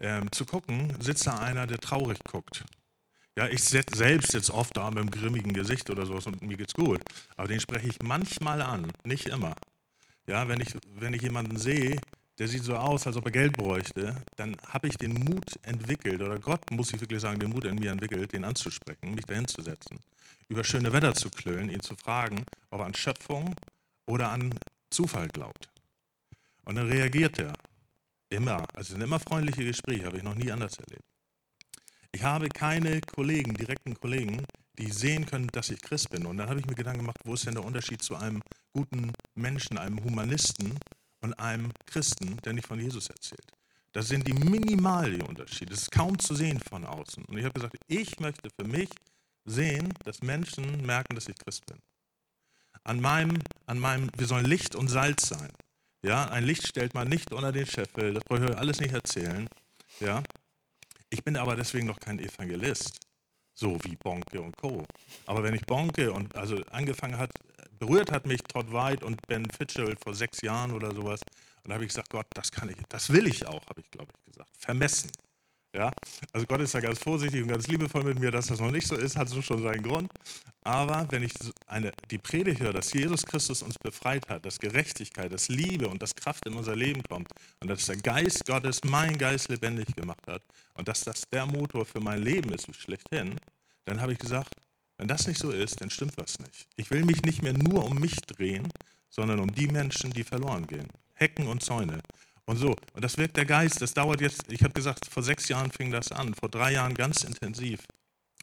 ähm, 0.00 0.30
zu 0.32 0.44
gucken, 0.44 0.94
sitzt 1.00 1.26
da 1.26 1.38
einer, 1.38 1.66
der 1.66 1.78
traurig 1.78 2.18
guckt. 2.24 2.64
Ja, 3.36 3.46
ich 3.46 3.62
selbst 3.62 4.32
sitze 4.32 4.52
oft 4.52 4.76
da 4.76 4.90
mit 4.90 4.98
einem 4.98 5.10
grimmigen 5.10 5.52
Gesicht 5.52 5.90
oder 5.90 6.06
sowas 6.06 6.26
und 6.26 6.42
mir 6.42 6.56
geht's 6.56 6.74
gut. 6.74 7.00
Aber 7.36 7.46
den 7.46 7.60
spreche 7.60 7.88
ich 7.88 8.02
manchmal 8.02 8.60
an, 8.62 8.90
nicht 9.04 9.26
immer. 9.26 9.54
Ja, 10.26 10.48
wenn 10.48 10.60
ich, 10.60 10.74
wenn 10.96 11.14
ich 11.14 11.22
jemanden 11.22 11.56
sehe, 11.56 12.00
der 12.38 12.48
sieht 12.48 12.64
so 12.64 12.76
aus, 12.76 13.06
als 13.06 13.16
ob 13.16 13.26
er 13.26 13.32
Geld 13.32 13.52
bräuchte, 13.52 14.14
dann 14.36 14.56
habe 14.68 14.88
ich 14.88 14.96
den 14.96 15.14
Mut 15.14 15.58
entwickelt, 15.62 16.20
oder 16.20 16.38
Gott, 16.38 16.70
muss 16.70 16.92
ich 16.92 17.00
wirklich 17.00 17.20
sagen, 17.20 17.38
den 17.40 17.50
Mut 17.50 17.64
in 17.64 17.76
mir 17.76 17.90
entwickelt, 17.90 18.32
den 18.32 18.44
anzusprechen, 18.44 19.14
mich 19.14 19.24
dahin 19.24 19.46
zu 19.46 19.62
setzen, 19.62 19.98
über 20.48 20.62
schöne 20.64 20.92
Wetter 20.92 21.14
zu 21.14 21.30
klönen, 21.30 21.70
ihn 21.70 21.80
zu 21.80 21.96
fragen, 21.96 22.44
ob 22.70 22.80
er 22.80 22.86
an 22.86 22.94
Schöpfung 22.94 23.54
oder 24.06 24.30
an 24.30 24.54
Zufall 24.90 25.28
glaubt. 25.28 25.68
Und 26.64 26.76
dann 26.76 26.88
reagiert 26.88 27.38
er 27.38 27.54
immer. 28.30 28.64
Also 28.74 28.92
sind 28.92 29.02
immer 29.02 29.20
freundliche 29.20 29.64
Gespräche, 29.64 30.06
habe 30.06 30.18
ich 30.18 30.22
noch 30.22 30.34
nie 30.34 30.50
anders 30.50 30.76
erlebt. 30.78 31.04
Ich 32.12 32.22
habe 32.22 32.48
keine 32.48 33.00
Kollegen, 33.00 33.54
direkten 33.54 33.94
Kollegen, 33.94 34.44
die 34.78 34.90
sehen 34.90 35.26
können, 35.26 35.48
dass 35.48 35.70
ich 35.70 35.80
Christ 35.80 36.10
bin. 36.10 36.24
Und 36.26 36.38
dann 36.38 36.48
habe 36.48 36.60
ich 36.60 36.66
mir 36.66 36.74
Gedanken 36.74 37.00
gemacht, 37.00 37.18
wo 37.24 37.34
ist 37.34 37.46
denn 37.46 37.54
der 37.54 37.64
Unterschied 37.64 38.02
zu 38.02 38.16
einem 38.16 38.42
guten 38.72 39.12
Menschen, 39.34 39.76
einem 39.76 40.02
Humanisten 40.02 40.78
und 41.20 41.38
einem 41.38 41.72
Christen, 41.86 42.36
der 42.44 42.54
nicht 42.54 42.66
von 42.66 42.80
Jesus 42.80 43.08
erzählt. 43.08 43.52
Das 43.92 44.08
sind 44.08 44.26
die 44.26 44.32
minimalen 44.32 45.22
Unterschiede. 45.22 45.70
Das 45.70 45.82
ist 45.82 45.90
kaum 45.90 46.18
zu 46.18 46.34
sehen 46.34 46.60
von 46.60 46.84
außen. 46.84 47.24
Und 47.24 47.38
ich 47.38 47.44
habe 47.44 47.54
gesagt, 47.54 47.76
ich 47.88 48.20
möchte 48.20 48.48
für 48.58 48.66
mich 48.66 48.88
sehen, 49.44 49.92
dass 50.04 50.22
Menschen 50.22 50.84
merken, 50.86 51.14
dass 51.14 51.28
ich 51.28 51.36
Christ 51.36 51.66
bin. 51.66 51.78
An 52.84 53.00
meinem, 53.00 53.38
an 53.66 53.78
meinem, 53.78 54.08
wir 54.16 54.26
sollen 54.26 54.44
Licht 54.44 54.74
und 54.76 54.88
Salz 54.88 55.28
sein. 55.28 55.50
Ja, 56.02 56.26
ein 56.28 56.44
Licht 56.44 56.66
stellt 56.66 56.94
man 56.94 57.08
nicht 57.08 57.32
unter 57.32 57.50
den 57.50 57.66
Scheffel, 57.66 58.14
das 58.14 58.24
brauche 58.24 58.44
ich 58.44 58.56
alles 58.56 58.80
nicht 58.80 58.94
erzählen. 58.94 59.48
Ja, 60.00 60.22
ich 61.10 61.24
bin 61.24 61.36
aber 61.36 61.56
deswegen 61.56 61.86
noch 61.86 61.98
kein 61.98 62.18
Evangelist, 62.20 63.00
so 63.54 63.78
wie 63.82 63.96
Bonke 63.96 64.40
und 64.40 64.56
Co. 64.56 64.84
Aber 65.26 65.42
wenn 65.42 65.54
ich 65.54 65.62
Bonke 65.62 66.12
und 66.12 66.36
also 66.36 66.62
angefangen 66.70 67.18
hat, 67.18 67.30
berührt 67.78 68.12
hat 68.12 68.26
mich 68.26 68.42
Todd 68.42 68.72
White 68.72 69.04
und 69.04 69.20
Ben 69.26 69.48
Fitzgerald 69.50 69.98
vor 70.02 70.14
sechs 70.14 70.40
Jahren 70.42 70.72
oder 70.72 70.94
sowas. 70.94 71.20
Und 71.64 71.70
da 71.70 71.74
habe 71.74 71.84
ich 71.84 71.88
gesagt, 71.88 72.10
Gott, 72.10 72.26
das 72.34 72.52
kann 72.52 72.68
ich, 72.68 72.76
das 72.88 73.10
will 73.12 73.26
ich 73.26 73.46
auch, 73.46 73.66
habe 73.66 73.80
ich, 73.80 73.90
glaube 73.90 74.12
ich, 74.16 74.32
gesagt. 74.32 74.50
Vermessen. 74.56 75.10
Ja? 75.74 75.92
Also 76.32 76.46
Gott 76.46 76.60
ist 76.60 76.74
da 76.74 76.80
ganz 76.80 76.98
vorsichtig 76.98 77.42
und 77.42 77.48
ganz 77.48 77.66
liebevoll 77.66 78.04
mit 78.04 78.18
mir, 78.18 78.30
dass 78.30 78.46
das 78.46 78.60
noch 78.60 78.70
nicht 78.70 78.86
so 78.86 78.96
ist, 78.96 79.16
hat 79.16 79.28
so 79.28 79.42
schon 79.42 79.62
seinen 79.62 79.82
Grund. 79.82 80.12
Aber 80.62 81.06
wenn 81.10 81.22
ich 81.22 81.32
eine, 81.66 81.92
die 82.10 82.18
Predigt 82.18 82.60
höre, 82.60 82.72
dass 82.72 82.92
Jesus 82.92 83.24
Christus 83.24 83.62
uns 83.62 83.78
befreit 83.78 84.28
hat, 84.28 84.44
dass 84.44 84.58
Gerechtigkeit, 84.58 85.32
dass 85.32 85.48
Liebe 85.48 85.88
und 85.88 86.02
dass 86.02 86.14
Kraft 86.14 86.46
in 86.46 86.54
unser 86.54 86.76
Leben 86.76 87.02
kommt 87.02 87.28
und 87.60 87.68
dass 87.68 87.86
der 87.86 87.96
Geist 87.96 88.44
Gottes 88.46 88.82
mein 88.84 89.16
Geist 89.16 89.48
lebendig 89.48 89.94
gemacht 89.94 90.26
hat 90.26 90.42
und 90.74 90.88
dass 90.88 91.02
das 91.02 91.22
der 91.30 91.46
Motor 91.46 91.84
für 91.86 92.00
mein 92.00 92.22
Leben 92.22 92.52
ist, 92.52 92.74
schlechthin, 92.74 93.36
dann 93.84 94.00
habe 94.00 94.12
ich 94.12 94.18
gesagt, 94.18 94.54
wenn 94.98 95.08
das 95.08 95.26
nicht 95.26 95.38
so 95.38 95.50
ist, 95.50 95.80
dann 95.80 95.90
stimmt 95.90 96.16
was 96.16 96.38
nicht. 96.40 96.66
Ich 96.76 96.90
will 96.90 97.04
mich 97.04 97.22
nicht 97.22 97.42
mehr 97.42 97.52
nur 97.52 97.84
um 97.84 97.98
mich 97.98 98.16
drehen, 98.16 98.68
sondern 99.08 99.38
um 99.38 99.54
die 99.54 99.68
Menschen, 99.68 100.10
die 100.10 100.24
verloren 100.24 100.66
gehen. 100.66 100.88
Hecken 101.14 101.46
und 101.46 101.62
Zäune. 101.62 102.00
Und 102.48 102.56
so. 102.56 102.74
Und 102.94 103.04
das 103.04 103.18
wirkt 103.18 103.36
der 103.36 103.44
Geist. 103.44 103.82
Das 103.82 103.92
dauert 103.92 104.22
jetzt, 104.22 104.50
ich 104.50 104.62
habe 104.62 104.72
gesagt, 104.72 105.04
vor 105.04 105.22
sechs 105.22 105.48
Jahren 105.50 105.70
fing 105.70 105.90
das 105.90 106.10
an, 106.10 106.32
vor 106.32 106.48
drei 106.48 106.72
Jahren 106.72 106.94
ganz 106.94 107.22
intensiv. 107.22 107.80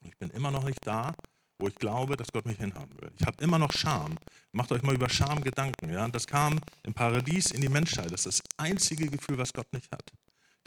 Ich 0.04 0.16
bin 0.20 0.30
immer 0.30 0.52
noch 0.52 0.64
nicht 0.64 0.78
da, 0.86 1.16
wo 1.58 1.68
ich 1.68 1.74
glaube, 1.74 2.16
dass 2.16 2.32
Gott 2.32 2.46
mich 2.46 2.60
hinhaben 2.60 2.96
will. 3.02 3.12
Ich 3.18 3.26
habe 3.26 3.44
immer 3.44 3.58
noch 3.58 3.72
Scham. 3.72 4.16
Macht 4.52 4.72
euch 4.72 4.84
mal 4.84 4.94
über 4.94 5.10
Scham 5.10 5.42
Gedanken. 5.42 5.92
Ja? 5.92 6.08
Das 6.08 6.28
kam 6.28 6.60
im 6.84 6.94
Paradies 6.94 7.50
in 7.50 7.62
die 7.62 7.68
Menschheit. 7.68 8.12
Das 8.12 8.28
ist 8.28 8.44
das 8.44 8.64
einzige 8.64 9.08
Gefühl, 9.08 9.40
was 9.40 9.52
Gott 9.52 9.74
nicht 9.74 9.92
hat. 9.92 10.04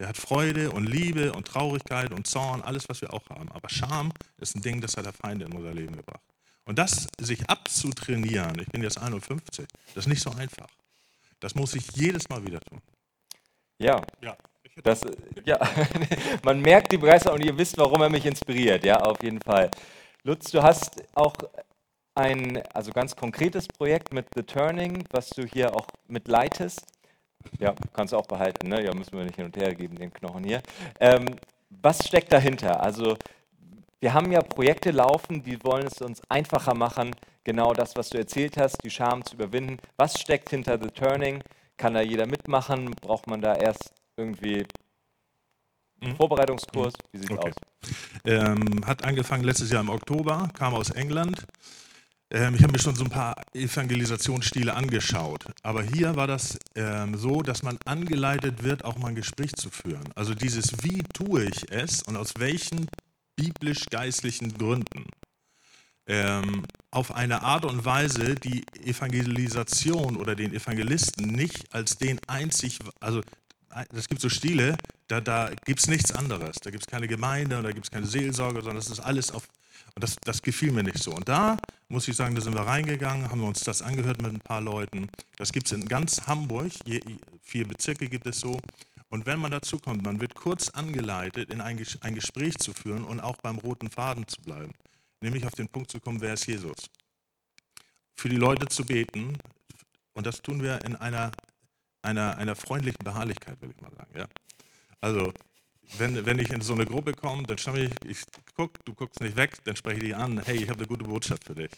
Der 0.00 0.08
hat 0.08 0.16
Freude 0.16 0.72
und 0.72 0.86
Liebe 0.86 1.32
und 1.32 1.46
Traurigkeit 1.46 2.12
und 2.12 2.26
Zorn, 2.26 2.60
alles, 2.62 2.88
was 2.88 3.02
wir 3.02 3.14
auch 3.14 3.30
haben. 3.30 3.52
Aber 3.52 3.68
Scham 3.68 4.10
ist 4.38 4.56
ein 4.56 4.62
Ding, 4.62 4.80
das 4.80 4.96
hat 4.96 5.06
der 5.06 5.12
Feind 5.12 5.44
in 5.44 5.52
unser 5.52 5.74
Leben 5.74 5.94
gebracht. 5.94 6.24
Und 6.64 6.76
das 6.76 7.06
sich 7.20 7.48
abzutrainieren, 7.48 8.58
ich 8.58 8.66
bin 8.66 8.82
jetzt 8.82 8.98
51, 8.98 9.68
das 9.94 10.06
ist 10.06 10.08
nicht 10.08 10.22
so 10.22 10.30
einfach. 10.32 10.66
Das 11.38 11.54
muss 11.54 11.76
ich 11.76 11.86
jedes 11.94 12.28
Mal 12.28 12.44
wieder 12.44 12.58
tun. 12.62 12.82
Ja. 13.78 14.00
Ja. 14.22 14.36
Das, 14.84 15.04
ja, 15.44 15.58
man 16.44 16.60
merkt 16.60 16.92
die 16.92 16.98
Begeisterung 16.98 17.38
und 17.38 17.44
ihr 17.44 17.56
wisst, 17.58 17.76
warum 17.78 18.00
er 18.00 18.08
mich 18.08 18.26
inspiriert, 18.26 18.84
ja, 18.84 19.00
auf 19.00 19.20
jeden 19.22 19.40
Fall. 19.40 19.70
Lutz, 20.22 20.52
du 20.52 20.62
hast 20.62 21.02
auch 21.14 21.34
ein 22.14 22.62
also 22.74 22.90
ganz 22.92 23.14
konkretes 23.14 23.66
Projekt 23.66 24.12
mit 24.12 24.26
The 24.34 24.42
Turning, 24.42 25.04
was 25.10 25.30
du 25.30 25.44
hier 25.44 25.74
auch 25.74 25.86
mitleitest. 26.08 26.82
Ja, 27.58 27.74
kannst 27.92 28.12
du 28.12 28.18
auch 28.18 28.26
behalten, 28.26 28.68
ne? 28.68 28.84
Ja, 28.84 28.94
müssen 28.94 29.16
wir 29.16 29.24
nicht 29.24 29.36
hin 29.36 29.46
und 29.46 29.56
her 29.56 29.74
geben, 29.74 29.96
den 29.96 30.12
Knochen 30.12 30.44
hier. 30.44 30.60
Ähm, 31.00 31.26
was 31.70 32.06
steckt 32.06 32.32
dahinter? 32.32 32.80
Also, 32.82 33.16
wir 34.00 34.12
haben 34.14 34.32
ja 34.32 34.42
Projekte 34.42 34.90
laufen, 34.90 35.42
die 35.42 35.62
wollen 35.64 35.86
es 35.86 36.00
uns 36.02 36.20
einfacher 36.28 36.74
machen, 36.74 37.14
genau 37.44 37.72
das, 37.72 37.96
was 37.96 38.10
du 38.10 38.18
erzählt 38.18 38.56
hast, 38.56 38.82
die 38.84 38.90
Scham 38.90 39.24
zu 39.24 39.34
überwinden. 39.34 39.78
Was 39.96 40.20
steckt 40.20 40.50
hinter 40.50 40.78
The 40.80 40.88
Turning? 40.88 41.42
Kann 41.78 41.94
da 41.94 42.02
jeder 42.02 42.26
mitmachen? 42.26 42.90
Braucht 43.00 43.26
man 43.26 43.40
da 43.40 43.54
erst 43.54 43.94
irgendwie 44.18 44.66
einen 46.02 46.12
mhm. 46.12 46.16
Vorbereitungskurs? 46.16 46.92
Wie 47.12 47.18
sieht 47.18 47.30
es 47.30 47.38
okay. 47.38 47.50
aus? 47.50 47.90
Ähm, 48.24 48.84
hat 48.84 49.02
angefangen 49.04 49.44
letztes 49.44 49.70
Jahr 49.70 49.80
im 49.80 49.88
Oktober, 49.88 50.50
kam 50.52 50.74
aus 50.74 50.90
England 50.90 51.46
ähm, 52.30 52.54
ich 52.54 52.62
habe 52.62 52.72
mir 52.72 52.78
schon 52.78 52.94
so 52.94 53.04
ein 53.04 53.10
paar 53.10 53.36
Evangelisationsstile 53.54 54.74
angeschaut. 54.74 55.46
Aber 55.62 55.82
hier 55.82 56.14
war 56.16 56.26
das 56.26 56.58
ähm, 56.74 57.16
so, 57.16 57.40
dass 57.40 57.62
man 57.62 57.78
angeleitet 57.86 58.62
wird, 58.62 58.84
auch 58.84 58.98
mal 58.98 59.08
ein 59.08 59.14
Gespräch 59.14 59.52
zu 59.54 59.70
führen. 59.70 60.04
Also 60.14 60.34
dieses, 60.34 60.82
wie 60.82 61.02
tue 61.14 61.44
ich 61.44 61.70
es 61.70 62.02
und 62.02 62.16
aus 62.16 62.34
welchen 62.38 62.86
biblisch-geistlichen 63.36 64.52
Gründen. 64.58 65.06
Ähm, 66.08 66.64
auf 66.90 67.14
eine 67.14 67.42
Art 67.42 67.66
und 67.66 67.84
Weise, 67.84 68.34
die 68.34 68.64
Evangelisation 68.82 70.16
oder 70.16 70.34
den 70.34 70.54
Evangelisten 70.54 71.26
nicht 71.26 71.72
als 71.74 71.98
den 71.98 72.18
einzig, 72.26 72.78
also 72.98 73.20
es 73.92 74.08
gibt 74.08 74.22
so 74.22 74.30
Stile, 74.30 74.76
da, 75.06 75.20
da 75.20 75.50
gibt 75.66 75.80
es 75.80 75.86
nichts 75.86 76.10
anderes. 76.12 76.56
Da 76.62 76.70
gibt 76.70 76.84
es 76.84 76.86
keine 76.86 77.06
Gemeinde 77.06 77.58
und 77.58 77.64
da 77.64 77.72
gibt 77.72 77.86
es 77.86 77.90
keine 77.90 78.06
Seelsorge, 78.06 78.60
sondern 78.60 78.76
das 78.76 78.88
ist 78.88 79.00
alles 79.00 79.30
auf 79.30 79.46
und 79.94 80.04
das, 80.04 80.16
das 80.24 80.42
gefiel 80.42 80.72
mir 80.72 80.82
nicht 80.84 81.02
so. 81.02 81.12
Und 81.12 81.28
da 81.28 81.56
muss 81.88 82.06
ich 82.08 82.16
sagen, 82.16 82.34
da 82.34 82.40
sind 82.40 82.54
wir 82.54 82.62
reingegangen, 82.62 83.30
haben 83.30 83.40
wir 83.40 83.48
uns 83.48 83.60
das 83.60 83.82
angehört 83.82 84.22
mit 84.22 84.32
ein 84.32 84.40
paar 84.40 84.60
Leuten. 84.60 85.08
Das 85.36 85.52
gibt 85.52 85.66
es 85.66 85.72
in 85.72 85.86
ganz 85.86 86.26
Hamburg, 86.26 86.72
je, 86.84 87.00
vier 87.42 87.66
Bezirke 87.66 88.08
gibt 88.08 88.26
es 88.26 88.40
so. 88.40 88.60
Und 89.08 89.26
wenn 89.26 89.40
man 89.40 89.50
dazu 89.50 89.78
kommt, 89.78 90.04
man 90.04 90.20
wird 90.20 90.34
kurz 90.34 90.68
angeleitet, 90.70 91.50
in 91.50 91.60
ein, 91.60 91.84
ein 92.02 92.14
Gespräch 92.14 92.58
zu 92.58 92.72
führen 92.72 93.04
und 93.04 93.20
auch 93.20 93.36
beim 93.38 93.58
roten 93.58 93.90
Faden 93.90 94.28
zu 94.28 94.40
bleiben. 94.42 94.72
Nämlich 95.20 95.44
auf 95.46 95.54
den 95.54 95.68
Punkt 95.68 95.90
zu 95.90 96.00
kommen, 96.00 96.20
wer 96.20 96.34
ist 96.34 96.46
Jesus? 96.46 96.76
Für 98.14 98.28
die 98.28 98.36
Leute 98.36 98.66
zu 98.68 98.84
beten. 98.84 99.36
Und 100.14 100.26
das 100.26 100.42
tun 100.42 100.62
wir 100.62 100.84
in 100.84 100.96
einer, 100.96 101.32
einer, 102.02 102.36
einer 102.36 102.56
freundlichen 102.56 103.04
Beharrlichkeit, 103.04 103.60
will 103.60 103.70
ich 103.70 103.80
mal 103.80 103.92
sagen. 103.92 104.16
Ja? 104.16 104.28
Also 105.00 105.32
wenn, 105.96 106.26
wenn 106.26 106.38
ich 106.38 106.50
in 106.50 106.60
so 106.60 106.74
eine 106.74 106.84
Gruppe 106.84 107.12
komme, 107.12 107.44
dann 107.44 107.58
schaue 107.58 107.80
ich, 107.80 107.92
ich 108.04 108.22
guck, 108.54 108.84
du 108.84 108.94
guckst 108.94 109.20
nicht 109.20 109.36
weg, 109.36 109.56
dann 109.64 109.76
spreche 109.76 109.98
ich 109.98 110.04
dich 110.04 110.16
an, 110.16 110.40
hey, 110.44 110.56
ich 110.56 110.68
habe 110.68 110.80
eine 110.80 110.88
gute 110.88 111.04
Botschaft 111.04 111.44
für 111.44 111.54
dich. 111.54 111.70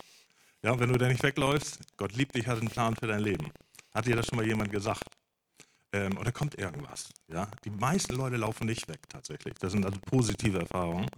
Ja, 0.63 0.73
und 0.73 0.81
wenn 0.81 0.93
du 0.93 0.99
da 0.99 1.09
nicht 1.09 1.23
wegläufst, 1.23 1.79
Gott 1.97 2.13
liebt 2.15 2.35
dich, 2.35 2.47
hat 2.47 2.59
einen 2.59 2.69
Plan 2.69 2.95
für 2.97 3.07
dein 3.07 3.21
Leben. 3.21 3.51
Hat 3.95 4.07
dir 4.07 4.17
das 4.17 4.27
schon 4.27 4.37
mal 4.37 4.47
jemand 4.47 4.71
gesagt? 4.71 5.05
Ähm, 5.93 6.17
oder 6.19 6.31
kommt 6.33 6.57
irgendwas? 6.57 7.09
Ja? 7.29 7.49
Die 7.65 7.71
meisten 7.71 8.15
Leute 8.15 8.37
laufen 8.37 8.67
nicht 8.67 8.89
weg 8.89 9.01
tatsächlich. 9.09 9.55
Das 9.55 9.73
sind 9.73 9.85
also 9.85 9.99
positive 10.01 10.61
Erfahrungen. 10.61 11.09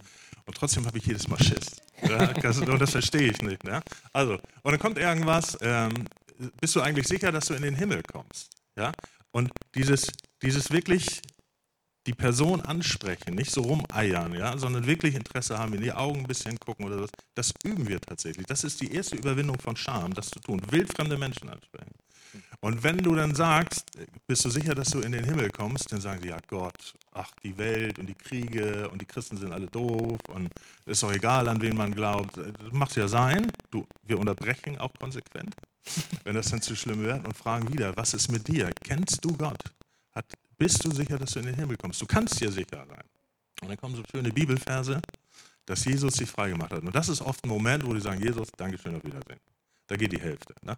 Und 0.47 0.57
trotzdem 0.57 0.87
habe 0.87 0.99
ich 0.99 1.07
jedes 1.07 1.29
Mal 1.29 1.39
Schiss. 1.43 1.77
Ja? 2.03 2.27
Das, 2.33 2.61
das 2.61 2.91
verstehe 2.91 3.31
ich 3.31 3.43
nicht. 3.43 3.65
Ne? 3.65 3.83
Also, 4.13 4.35
und 4.35 4.73
dann 4.73 4.79
kommt 4.79 4.99
irgendwas, 4.99 5.59
ähm, 5.61 6.07
bist 6.61 6.75
du 6.75 6.81
eigentlich 6.81 7.07
sicher, 7.07 7.31
dass 7.31 7.47
du 7.47 7.55
in 7.55 7.63
den 7.63 7.75
Himmel 7.75 8.03
kommst? 8.03 8.51
Ja? 8.77 8.93
Und 9.31 9.51
dieses, 9.75 10.07
dieses 10.43 10.71
wirklich 10.71 11.21
die 12.07 12.15
Person 12.15 12.61
ansprechen, 12.61 13.35
nicht 13.35 13.53
so 13.53 13.63
rumeiern, 13.63 14.35
ja, 14.35 14.59
sondern 14.59 14.87
wirklich 14.87 15.15
Interesse 15.15 15.59
haben, 15.59 15.73
in 15.75 15.83
die 15.83 15.93
Augen 15.93 16.21
ein 16.21 16.27
bisschen 16.27 16.59
gucken 16.59 16.87
oder 16.87 17.01
was. 17.01 17.11
Das 17.35 17.53
üben 17.63 17.89
wir 17.89 18.01
tatsächlich. 18.01 18.47
Das 18.47 18.65
ist 18.65 18.81
die 18.81 18.93
erste 18.93 19.17
Überwindung 19.17 19.59
von 19.61 19.77
Scham, 19.77 20.13
das 20.13 20.29
zu 20.29 20.41
tun. 20.41 20.61
Wildfremde 20.71 21.17
Menschen 21.17 21.49
ansprechen. 21.49 21.93
Und 22.61 22.83
wenn 22.83 22.99
du 22.99 23.15
dann 23.15 23.35
sagst, 23.35 23.91
bist 24.27 24.45
du 24.45 24.51
sicher, 24.51 24.75
dass 24.75 24.91
du 24.91 25.01
in 25.01 25.13
den 25.13 25.25
Himmel 25.25 25.51
kommst, 25.51 25.93
dann 25.93 26.01
sagen 26.01 26.23
sie, 26.23 26.29
ja 26.29 26.39
Gott, 26.47 26.95
ach 27.13 27.31
die 27.43 27.57
Welt 27.59 27.99
und 27.99 28.07
die 28.07 28.15
Kriege 28.15 28.89
und 28.91 29.01
die 29.01 29.07
Christen 29.07 29.37
sind 29.37 29.53
alle 29.53 29.67
doof 29.67 30.19
und 30.29 30.49
es 30.87 30.93
ist 30.93 31.03
doch 31.03 31.13
egal, 31.13 31.49
an 31.49 31.61
wen 31.61 31.77
man 31.77 31.95
glaubt. 31.95 32.37
Das 32.37 32.73
macht 32.73 32.97
ja 32.97 33.09
sein. 33.09 33.51
Du, 33.71 33.87
wir 34.03 34.19
unterbrechen 34.19 34.79
auch 34.79 34.93
konsequent, 34.99 35.55
wenn 36.25 36.35
das 36.35 36.51
dann 36.51 36.63
zu 36.63 36.77
schlimm 36.77 37.03
wird 37.03 37.27
und 37.27 37.37
fragen 37.37 37.73
wieder, 37.73 37.97
was 37.97 38.15
ist 38.15 38.31
mit 38.31 38.47
dir? 38.49 38.71
Kennst 38.85 39.25
du 39.25 39.37
Gott? 39.37 39.63
Hat, 40.15 40.27
bist 40.57 40.85
du 40.85 40.91
sicher, 40.91 41.19
dass 41.19 41.33
du 41.33 41.41
in 41.41 41.47
den 41.47 41.57
Himmel 41.57 41.77
kommst? 41.77 42.01
Du 42.01 42.07
kannst 42.07 42.41
dir 42.41 42.51
sicher 42.51 42.87
sein. 42.87 43.05
Und 43.63 43.69
dann 43.69 43.77
kommen 43.77 43.95
so 43.95 44.03
schöne 44.11 44.31
Bibelverse, 44.31 45.01
dass 45.67 45.85
Jesus 45.85 46.15
sich 46.15 46.29
freigemacht 46.29 46.73
hat. 46.73 46.83
Und 46.83 46.95
das 46.95 47.09
ist 47.09 47.21
oft 47.21 47.45
ein 47.45 47.49
Moment, 47.49 47.87
wo 47.87 47.95
die 47.95 48.01
sagen, 48.01 48.21
Jesus, 48.21 48.49
Dankeschön, 48.57 48.97
auf 48.97 49.05
Wiedersehen. 49.05 49.39
Da 49.87 49.97
geht 49.97 50.13
die 50.13 50.21
Hälfte. 50.21 50.55
Ne? 50.63 50.77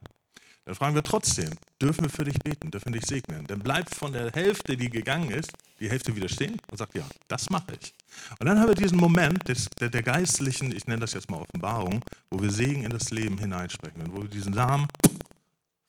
Dann 0.64 0.74
fragen 0.74 0.94
wir 0.94 1.02
trotzdem, 1.02 1.50
dürfen 1.80 2.04
wir 2.04 2.10
für 2.10 2.24
dich 2.24 2.38
beten, 2.38 2.70
dürfen 2.70 2.92
wir 2.92 3.00
dich 3.00 3.08
segnen? 3.08 3.46
Dann 3.46 3.60
bleibt 3.60 3.94
von 3.94 4.12
der 4.12 4.32
Hälfte, 4.32 4.76
die 4.76 4.88
gegangen 4.88 5.30
ist, 5.30 5.52
die 5.78 5.90
Hälfte 5.90 6.16
wieder 6.16 6.28
stehen 6.28 6.56
und 6.70 6.78
sagt, 6.78 6.94
ja, 6.94 7.04
das 7.28 7.50
mache 7.50 7.74
ich. 7.80 7.92
Und 8.38 8.46
dann 8.46 8.58
haben 8.58 8.68
wir 8.68 8.74
diesen 8.74 8.96
Moment 8.96 9.46
des, 9.46 9.68
der, 9.78 9.90
der, 9.90 10.02
geistlichen, 10.02 10.74
ich 10.74 10.86
nenne 10.86 11.00
das 11.00 11.12
jetzt 11.12 11.30
mal 11.30 11.42
Offenbarung, 11.42 12.02
wo 12.30 12.40
wir 12.40 12.50
Segen 12.50 12.84
in 12.84 12.90
das 12.90 13.10
Leben 13.10 13.36
hineinsprechen 13.36 14.00
und 14.02 14.16
wo 14.16 14.22
wir 14.22 14.28
diesen 14.28 14.54
Samen 14.54 14.88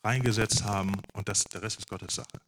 reingesetzt 0.03 0.65
haben 0.65 0.93
und 1.13 1.29
das, 1.29 1.45
der 1.45 1.61
Rest 1.61 1.79
ist 1.79 1.89
Gottes 1.89 2.15
Sache. 2.15 2.41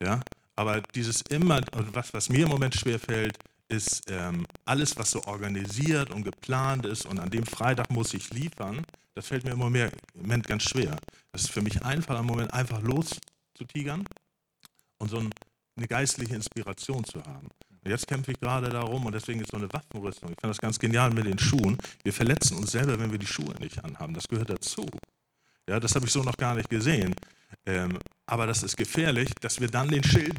Ja? 0.00 0.20
Aber 0.54 0.80
dieses 0.80 1.22
immer, 1.22 1.60
und 1.76 1.94
was, 1.94 2.14
was 2.14 2.28
mir 2.28 2.44
im 2.44 2.50
Moment 2.50 2.74
schwerfällt, 2.74 3.36
ist 3.68 4.10
ähm, 4.10 4.46
alles, 4.64 4.96
was 4.96 5.10
so 5.10 5.22
organisiert 5.24 6.10
und 6.10 6.22
geplant 6.22 6.86
ist 6.86 7.06
und 7.06 7.18
an 7.18 7.30
dem 7.30 7.44
Freitag 7.44 7.90
muss 7.90 8.14
ich 8.14 8.30
liefern, 8.30 8.84
das 9.14 9.28
fällt 9.28 9.44
mir 9.44 9.52
im 9.52 9.58
Moment, 9.58 10.46
ganz 10.46 10.64
schwer. 10.64 10.96
Das 11.32 11.42
ist 11.42 11.50
für 11.50 11.62
mich 11.62 11.82
einfach 11.82 12.20
im 12.20 12.26
Moment 12.26 12.52
einfach 12.52 12.82
loszutigern 12.82 14.06
und 14.98 15.10
so 15.10 15.18
eine 15.18 15.88
geistliche 15.88 16.34
Inspiration 16.34 17.02
zu 17.04 17.22
haben. 17.24 17.48
Und 17.70 17.90
jetzt 17.90 18.06
kämpfe 18.06 18.32
ich 18.32 18.40
gerade 18.40 18.68
darum 18.68 19.06
und 19.06 19.14
deswegen 19.14 19.40
ist 19.40 19.50
so 19.50 19.56
eine 19.56 19.72
Waffenrüstung. 19.72 20.30
Ich 20.30 20.40
finde 20.40 20.48
das 20.48 20.58
ganz 20.58 20.78
genial 20.78 21.10
mit 21.10 21.24
den 21.24 21.38
Schuhen. 21.38 21.78
Wir 22.02 22.12
verletzen 22.12 22.58
uns 22.58 22.72
selber, 22.72 22.98
wenn 22.98 23.10
wir 23.10 23.18
die 23.18 23.26
Schuhe 23.26 23.54
nicht 23.60 23.82
anhaben. 23.82 24.12
Das 24.12 24.28
gehört 24.28 24.50
dazu. 24.50 24.86
Ja, 25.68 25.80
das 25.80 25.94
habe 25.94 26.06
ich 26.06 26.12
so 26.12 26.22
noch 26.22 26.36
gar 26.36 26.54
nicht 26.54 26.68
gesehen. 26.68 27.14
Ähm, 27.64 27.98
aber 28.26 28.46
das 28.46 28.62
ist 28.62 28.76
gefährlich, 28.76 29.30
dass 29.40 29.60
wir 29.60 29.68
dann 29.68 29.88
den 29.88 30.04
Schild 30.04 30.38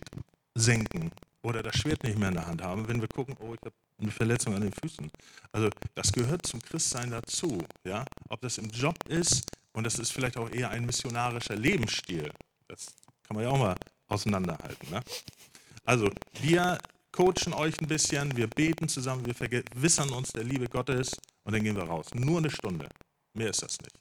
senken 0.55 1.11
oder 1.43 1.63
das 1.63 1.75
Schwert 1.77 2.03
nicht 2.03 2.17
mehr 2.17 2.29
in 2.29 2.35
der 2.35 2.47
Hand 2.47 2.61
haben, 2.61 2.87
wenn 2.87 3.01
wir 3.01 3.07
gucken, 3.07 3.35
oh, 3.39 3.53
ich 3.53 3.59
habe 3.65 3.75
eine 3.99 4.11
Verletzung 4.11 4.55
an 4.55 4.61
den 4.61 4.73
Füßen. 4.73 5.09
Also 5.51 5.69
das 5.95 6.11
gehört 6.11 6.45
zum 6.45 6.61
Christsein 6.61 7.11
dazu. 7.11 7.63
Ja? 7.83 8.05
Ob 8.29 8.41
das 8.41 8.57
im 8.57 8.69
Job 8.69 8.95
ist 9.07 9.45
und 9.73 9.85
das 9.85 9.99
ist 9.99 10.11
vielleicht 10.11 10.37
auch 10.37 10.49
eher 10.51 10.69
ein 10.69 10.85
missionarischer 10.85 11.55
Lebensstil. 11.55 12.31
Das 12.67 12.87
kann 13.23 13.35
man 13.35 13.43
ja 13.43 13.49
auch 13.49 13.57
mal 13.57 13.75
auseinanderhalten. 14.07 14.89
Ne? 14.89 15.01
Also 15.83 16.09
wir 16.41 16.77
coachen 17.11 17.53
euch 17.53 17.79
ein 17.81 17.87
bisschen, 17.87 18.35
wir 18.35 18.47
beten 18.47 18.87
zusammen, 18.87 19.25
wir 19.25 19.33
vergewissern 19.33 20.09
uns 20.09 20.31
der 20.31 20.43
Liebe 20.43 20.67
Gottes 20.67 21.11
und 21.43 21.53
dann 21.53 21.63
gehen 21.63 21.75
wir 21.75 21.83
raus. 21.83 22.07
Nur 22.13 22.39
eine 22.39 22.49
Stunde. 22.51 22.89
Mehr 23.33 23.49
ist 23.49 23.63
das 23.63 23.77
nicht. 23.79 23.95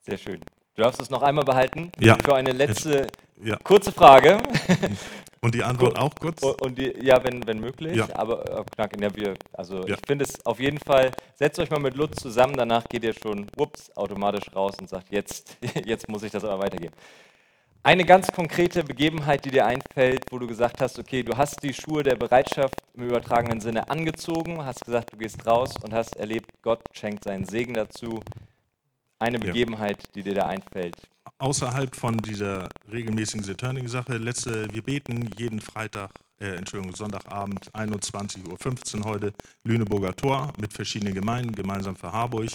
Sehr 0.00 0.18
schön. 0.18 0.40
Du 0.74 0.82
darfst 0.82 1.00
es 1.00 1.10
noch 1.10 1.22
einmal 1.22 1.44
behalten 1.44 1.92
ja. 2.00 2.16
für 2.16 2.34
eine 2.34 2.52
letzte 2.52 3.06
ja. 3.42 3.56
kurze 3.56 3.92
Frage. 3.92 4.42
Und 5.44 5.56
die 5.56 5.64
Antwort 5.64 5.98
auch 5.98 6.14
kurz? 6.14 6.40
Und 6.42 6.78
die, 6.78 6.94
ja, 7.02 7.22
wenn, 7.24 7.44
wenn 7.48 7.58
möglich. 7.58 7.96
Ja. 7.96 8.08
Aber 8.14 8.60
äh, 8.60 8.64
knack, 8.76 8.98
ja, 9.00 9.14
wir, 9.16 9.34
also 9.52 9.84
ja. 9.86 9.96
ich 9.96 10.00
finde 10.06 10.24
es 10.24 10.46
auf 10.46 10.60
jeden 10.60 10.78
Fall, 10.78 11.10
setzt 11.34 11.58
euch 11.58 11.68
mal 11.68 11.80
mit 11.80 11.96
Lutz 11.96 12.22
zusammen, 12.22 12.54
danach 12.56 12.84
geht 12.88 13.02
ihr 13.02 13.12
schon 13.12 13.48
ups, 13.56 13.90
automatisch 13.96 14.54
raus 14.54 14.76
und 14.80 14.88
sagt, 14.88 15.10
jetzt, 15.10 15.58
jetzt 15.84 16.08
muss 16.08 16.22
ich 16.22 16.30
das 16.30 16.44
aber 16.44 16.62
weitergeben. 16.62 16.94
Eine 17.82 18.04
ganz 18.04 18.30
konkrete 18.30 18.84
Begebenheit, 18.84 19.44
die 19.44 19.50
dir 19.50 19.66
einfällt, 19.66 20.26
wo 20.30 20.38
du 20.38 20.46
gesagt 20.46 20.80
hast, 20.80 21.00
okay, 21.00 21.24
du 21.24 21.36
hast 21.36 21.60
die 21.64 21.74
Schuhe 21.74 22.04
der 22.04 22.14
Bereitschaft 22.14 22.76
im 22.94 23.08
übertragenen 23.08 23.60
Sinne 23.60 23.90
angezogen, 23.90 24.64
hast 24.64 24.84
gesagt, 24.84 25.12
du 25.12 25.16
gehst 25.16 25.44
raus 25.44 25.74
und 25.82 25.92
hast 25.92 26.14
erlebt, 26.14 26.52
Gott 26.62 26.82
schenkt 26.92 27.24
seinen 27.24 27.44
Segen 27.44 27.74
dazu. 27.74 28.20
Eine 29.18 29.40
Begebenheit, 29.40 29.98
die 30.14 30.22
dir 30.22 30.34
da 30.34 30.46
einfällt. 30.46 30.94
Außerhalb 31.38 31.94
von 31.94 32.18
dieser 32.18 32.68
regelmäßigen 32.90 33.44
Returning-Sache, 33.44 34.16
letzte, 34.16 34.72
wir 34.72 34.82
beten 34.82 35.30
jeden 35.36 35.60
Freitag, 35.60 36.10
äh, 36.40 36.56
Entschuldigung, 36.56 36.94
Sonntagabend, 36.94 37.70
21.15 37.72 38.98
Uhr 39.00 39.04
heute, 39.04 39.32
Lüneburger 39.64 40.14
Tor 40.14 40.52
mit 40.60 40.72
verschiedenen 40.72 41.14
Gemeinden, 41.14 41.54
gemeinsam 41.54 41.96
für 41.96 42.12
Harburg, 42.12 42.50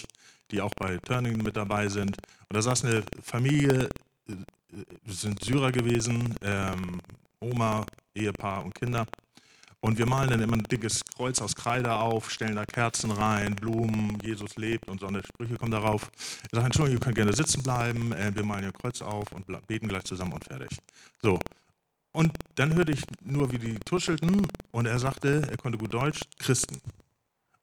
die 0.50 0.60
auch 0.60 0.74
bei 0.76 0.98
Turning 0.98 1.42
mit 1.42 1.56
dabei 1.56 1.88
sind. 1.88 2.16
Und 2.16 2.56
da 2.56 2.62
saß 2.62 2.84
eine 2.84 3.04
Familie, 3.22 3.88
äh, 4.28 4.32
sind 5.06 5.42
Syrer 5.42 5.72
gewesen, 5.72 6.34
ähm, 6.42 7.00
Oma, 7.40 7.86
Ehepaar 8.14 8.64
und 8.64 8.74
Kinder. 8.74 9.06
Und 9.80 9.96
wir 9.98 10.06
malen 10.06 10.30
dann 10.30 10.40
immer 10.40 10.56
ein 10.56 10.64
dickes 10.64 11.04
Kreuz 11.04 11.40
aus 11.40 11.54
Kreide 11.54 11.94
auf, 11.94 12.30
stellen 12.30 12.56
da 12.56 12.64
Kerzen 12.64 13.12
rein, 13.12 13.54
Blumen, 13.54 14.18
Jesus 14.22 14.56
lebt 14.56 14.88
und 14.88 15.00
so 15.00 15.06
eine 15.06 15.22
Sprüche 15.22 15.54
kommen 15.54 15.70
darauf. 15.70 16.10
Ich 16.16 16.50
sage, 16.50 16.66
Entschuldigung, 16.66 16.98
ihr 16.98 17.04
könnt 17.04 17.14
gerne 17.14 17.32
sitzen 17.32 17.62
bleiben, 17.62 18.12
äh, 18.12 18.34
wir 18.34 18.44
malen 18.44 18.64
ein 18.64 18.72
Kreuz 18.72 19.02
auf 19.02 19.30
und 19.32 19.46
beten 19.68 19.86
gleich 19.86 20.04
zusammen 20.04 20.32
und 20.32 20.44
fertig. 20.44 20.70
So. 21.22 21.38
Und 22.12 22.32
dann 22.56 22.74
hörte 22.74 22.92
ich 22.92 23.02
nur, 23.22 23.52
wie 23.52 23.58
die 23.58 23.78
tuschelten 23.78 24.46
und 24.72 24.86
er 24.86 24.98
sagte, 24.98 25.46
er 25.48 25.56
konnte 25.56 25.78
gut 25.78 25.94
Deutsch, 25.94 26.22
Christen. 26.38 26.80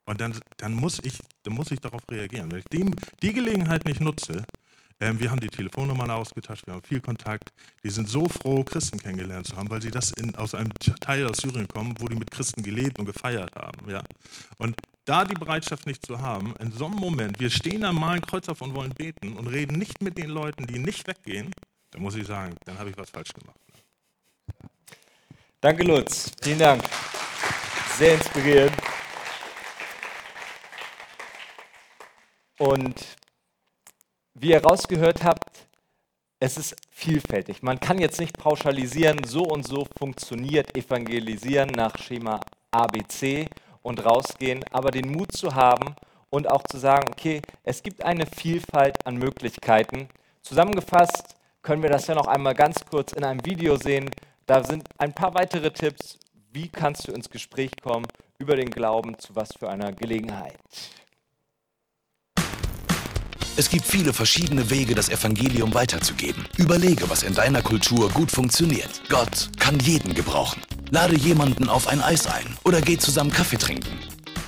Und 0.06 0.21
dann, 0.21 0.39
dann, 0.58 0.73
muss, 0.73 0.99
ich, 1.04 1.19
dann 1.43 1.54
muss 1.54 1.71
ich 1.71 1.82
darauf 1.82 2.01
reagieren. 2.10 2.51
Wenn 2.51 2.60
ich 2.60 2.65
die, 2.65 2.89
die 3.21 3.34
Gelegenheit 3.34 3.86
nicht 3.86 3.99
nutze, 3.99 4.45
wir 4.99 5.29
haben 5.29 5.39
die 5.39 5.47
Telefonnummern 5.47 6.10
ausgetauscht, 6.10 6.65
wir 6.67 6.73
haben 6.73 6.84
viel 6.84 7.01
Kontakt. 7.01 7.51
Die 7.84 7.89
sind 7.89 8.08
so 8.10 8.27
froh, 8.29 8.63
Christen 8.63 8.97
kennengelernt 8.97 9.47
zu 9.47 9.55
haben, 9.58 9.69
weil 9.69 9.81
sie 9.81 9.91
das 9.91 10.12
in, 10.12 10.36
aus 10.36 10.55
einem 10.55 10.73
Teil 11.01 11.27
aus 11.27 11.38
Syrien 11.38 11.67
kommen, 11.67 11.95
wo 11.99 12.08
die 12.08 12.15
mit 12.15 12.31
Christen 12.31 12.63
gelebt 12.63 12.97
und 12.97 13.05
gefeiert 13.05 13.53
haben. 13.55 13.89
Ja? 13.89 14.01
Und 14.58 14.75
da 15.03 15.25
die 15.25 15.34
Bereitschaft 15.34 15.86
nicht 15.86 16.05
zu 16.05 16.21
haben, 16.21 16.55
in 16.60 16.71
so 16.71 16.86
einem 16.86 16.95
Moment, 16.95 17.39
wir 17.39 17.49
stehen 17.49 17.81
da, 17.81 17.91
malen 17.91 18.21
Kreuz 18.21 18.47
auf 18.47 18.62
und 18.62 18.73
wollen 18.73 18.93
beten 18.93 19.34
und 19.34 19.47
reden 19.47 19.77
nicht 19.77 20.01
mit 20.01 20.17
den 20.17 20.29
Leuten, 20.29 20.65
die 20.65 20.79
nicht 20.79 21.08
weggehen, 21.08 21.51
dann 21.91 22.01
muss 22.01 22.15
ich 22.15 22.25
sagen, 22.25 22.55
dann 22.65 22.79
habe 22.79 22.89
ich 22.89 22.97
was 22.97 23.10
falsch 23.10 23.34
gemacht. 23.34 23.60
Danke, 25.62 25.84
Lutz. 25.84 26.31
Vielen 26.41 26.60
Dank. 26.60 26.84
Sehr 27.97 28.15
inspirierend. 28.15 28.75
Und 32.58 33.14
wie 34.36 34.52
ihr 34.52 34.63
rausgehört 34.63 35.24
habt, 35.24 35.67
es 36.39 36.58
ist 36.58 36.76
vielfältig. 36.91 37.63
Man 37.63 37.80
kann 37.80 37.98
jetzt 37.98 38.19
nicht 38.19 38.38
pauschalisieren, 38.38 39.24
so 39.26 39.43
und 39.43 39.65
so 39.65 39.88
funktioniert 39.98 40.78
Evangelisieren 40.78 41.69
nach 41.69 41.98
Schema 41.98 42.41
ABC 42.71 43.48
und 43.82 44.06
rausgehen, 44.06 44.63
aber 44.71 44.91
den 44.91 45.12
Mut 45.12 45.32
zu 45.32 45.56
haben 45.56 45.95
und 46.30 46.50
auch 46.50 46.63
zu 46.63 46.78
sagen, 46.78 47.08
okay, 47.10 47.41
es 47.63 47.82
gibt 47.82 48.04
eine 48.04 48.26
Vielfalt 48.26 49.06
an 49.06 49.15
Möglichkeiten. 49.15 50.10
Zusammengefasst 50.41 51.36
können 51.62 51.82
wir 51.82 51.89
das 51.89 52.08
ja 52.08 52.15
noch 52.15 52.28
einmal 52.28 52.54
ganz 52.54 52.84
kurz 52.86 53.13
in 53.13 53.24
einem 53.24 53.43
Video 53.45 53.78
sehen. 53.78 54.12
Da 54.45 54.63
sind 54.63 54.84
ein 54.98 55.13
paar 55.13 55.34
weitere 55.34 55.71
Tipps, 55.71 56.19
wie 56.52 56.67
kannst 56.67 57.08
du 57.08 57.13
ins 57.13 57.30
Gespräch 57.30 57.71
kommen 57.82 58.06
über 58.38 58.56
den 58.56 58.69
Glauben, 58.69 59.17
zu 59.17 59.36
was 59.36 59.54
für 59.58 59.69
einer 59.69 59.93
Gelegenheit. 59.93 60.58
Es 63.58 63.70
gibt 63.70 63.86
viele 63.86 64.12
verschiedene 64.12 64.70
Wege, 64.70 64.96
das 64.96 65.08
Evangelium 65.08 65.74
weiterzugeben. 65.74 66.44
Überlege, 66.58 67.10
was 67.10 67.24
in 67.24 67.34
deiner 67.34 67.62
Kultur 67.62 68.10
gut 68.10 68.30
funktioniert. 68.30 69.02
Gott 69.08 69.50
kann 69.60 69.80
jeden 69.80 70.13
gebrauchen. 70.13 70.62
Lade 70.91 71.15
jemanden 71.15 71.70
auf 71.70 71.88
ein 71.88 72.02
Eis 72.02 72.28
ein 72.28 72.58
oder 72.65 72.82
geh 72.82 72.98
zusammen 72.98 73.32
Kaffee 73.32 73.58
trinken. 73.58 73.98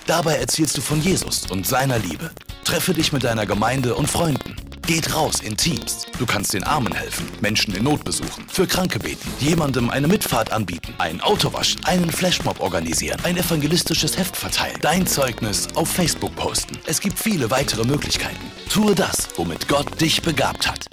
Dabei 0.08 0.36
erzählst 0.36 0.76
du 0.76 0.82
von 0.82 1.02
Jesus 1.02 1.50
und 1.50 1.66
seiner 1.66 2.00
Liebe. 2.00 2.32
Treffe 2.66 2.94
dich 2.94 3.14
mit 3.14 3.24
deiner 3.24 3.46
Gemeinde 3.46 3.96
und 3.96 4.10
Freunden. 4.10 4.58
Geht 4.88 5.14
raus 5.14 5.42
in 5.42 5.58
Teams. 5.58 6.06
Du 6.18 6.26
kannst 6.26 6.54
den 6.54 6.64
Armen 6.64 6.94
helfen, 6.94 7.28
Menschen 7.42 7.76
in 7.76 7.84
Not 7.84 8.06
besuchen, 8.06 8.48
für 8.48 8.66
Kranke 8.66 9.00
beten, 9.00 9.30
jemandem 9.38 9.90
eine 9.90 10.08
Mitfahrt 10.08 10.54
anbieten, 10.54 10.94
ein 10.98 11.20
Auto 11.20 11.52
waschen, 11.52 11.84
einen 11.84 12.10
Flashmob 12.10 12.62
organisieren, 12.62 13.20
ein 13.26 13.36
evangelistisches 13.36 14.18
Heft 14.18 14.38
verteilen, 14.38 14.78
dein 14.82 15.06
Zeugnis 15.06 15.68
auf 15.76 15.90
Facebook 15.90 16.34
posten. 16.38 16.80
Es 16.86 17.02
gibt 17.02 17.20
viele 17.20 17.52
weitere 17.52 17.84
Möglichkeiten. 17.84 18.50
Tue 18.70 18.96
das, 18.96 19.28
womit 19.36 19.68
Gott 19.68 20.00
dich 20.00 20.22
begabt 20.22 20.72
hat. 20.72 20.86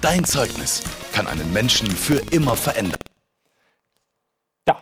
Dein 0.00 0.24
Zeugnis 0.24 0.84
kann 1.12 1.26
einen 1.26 1.52
Menschen 1.52 1.90
für 1.90 2.22
immer 2.30 2.54
verändern. 2.54 3.00
Ja, 4.68 4.80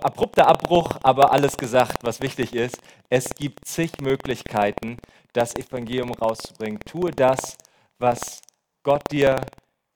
abrupter 0.00 0.48
Abbruch, 0.48 0.92
aber 1.02 1.30
alles 1.30 1.58
gesagt, 1.58 2.04
was 2.04 2.22
wichtig 2.22 2.54
ist. 2.54 2.78
Es 3.10 3.34
gibt 3.34 3.66
zig 3.66 4.00
Möglichkeiten, 4.00 4.96
das 5.32 5.54
Evangelium 5.56 6.12
rauszubringen. 6.12 6.80
Tue 6.80 7.10
das, 7.10 7.56
was 7.98 8.40
Gott 8.82 9.02
dir 9.10 9.40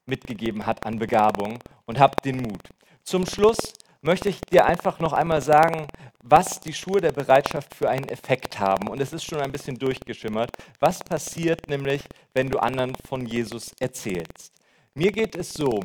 mitgegeben 0.06 0.66
hat 0.66 0.84
an 0.86 0.98
Begabung 0.98 1.58
und 1.86 1.98
hab 1.98 2.22
den 2.22 2.38
Mut. 2.42 2.68
Zum 3.02 3.26
Schluss 3.26 3.72
möchte 4.02 4.28
ich 4.28 4.40
dir 4.42 4.66
einfach 4.66 5.00
noch 5.00 5.12
einmal 5.12 5.40
sagen, 5.40 5.86
was 6.22 6.60
die 6.60 6.74
Schuhe 6.74 7.00
der 7.00 7.12
Bereitschaft 7.12 7.74
für 7.74 7.88
einen 7.88 8.08
Effekt 8.08 8.58
haben. 8.58 8.88
Und 8.88 9.00
es 9.00 9.12
ist 9.12 9.24
schon 9.24 9.40
ein 9.40 9.52
bisschen 9.52 9.78
durchgeschimmert. 9.78 10.50
Was 10.78 11.00
passiert 11.00 11.68
nämlich, 11.68 12.02
wenn 12.34 12.50
du 12.50 12.58
anderen 12.58 12.94
von 13.08 13.26
Jesus 13.26 13.72
erzählst? 13.80 14.52
Mir 14.94 15.10
geht 15.10 15.34
es 15.34 15.54
so, 15.54 15.82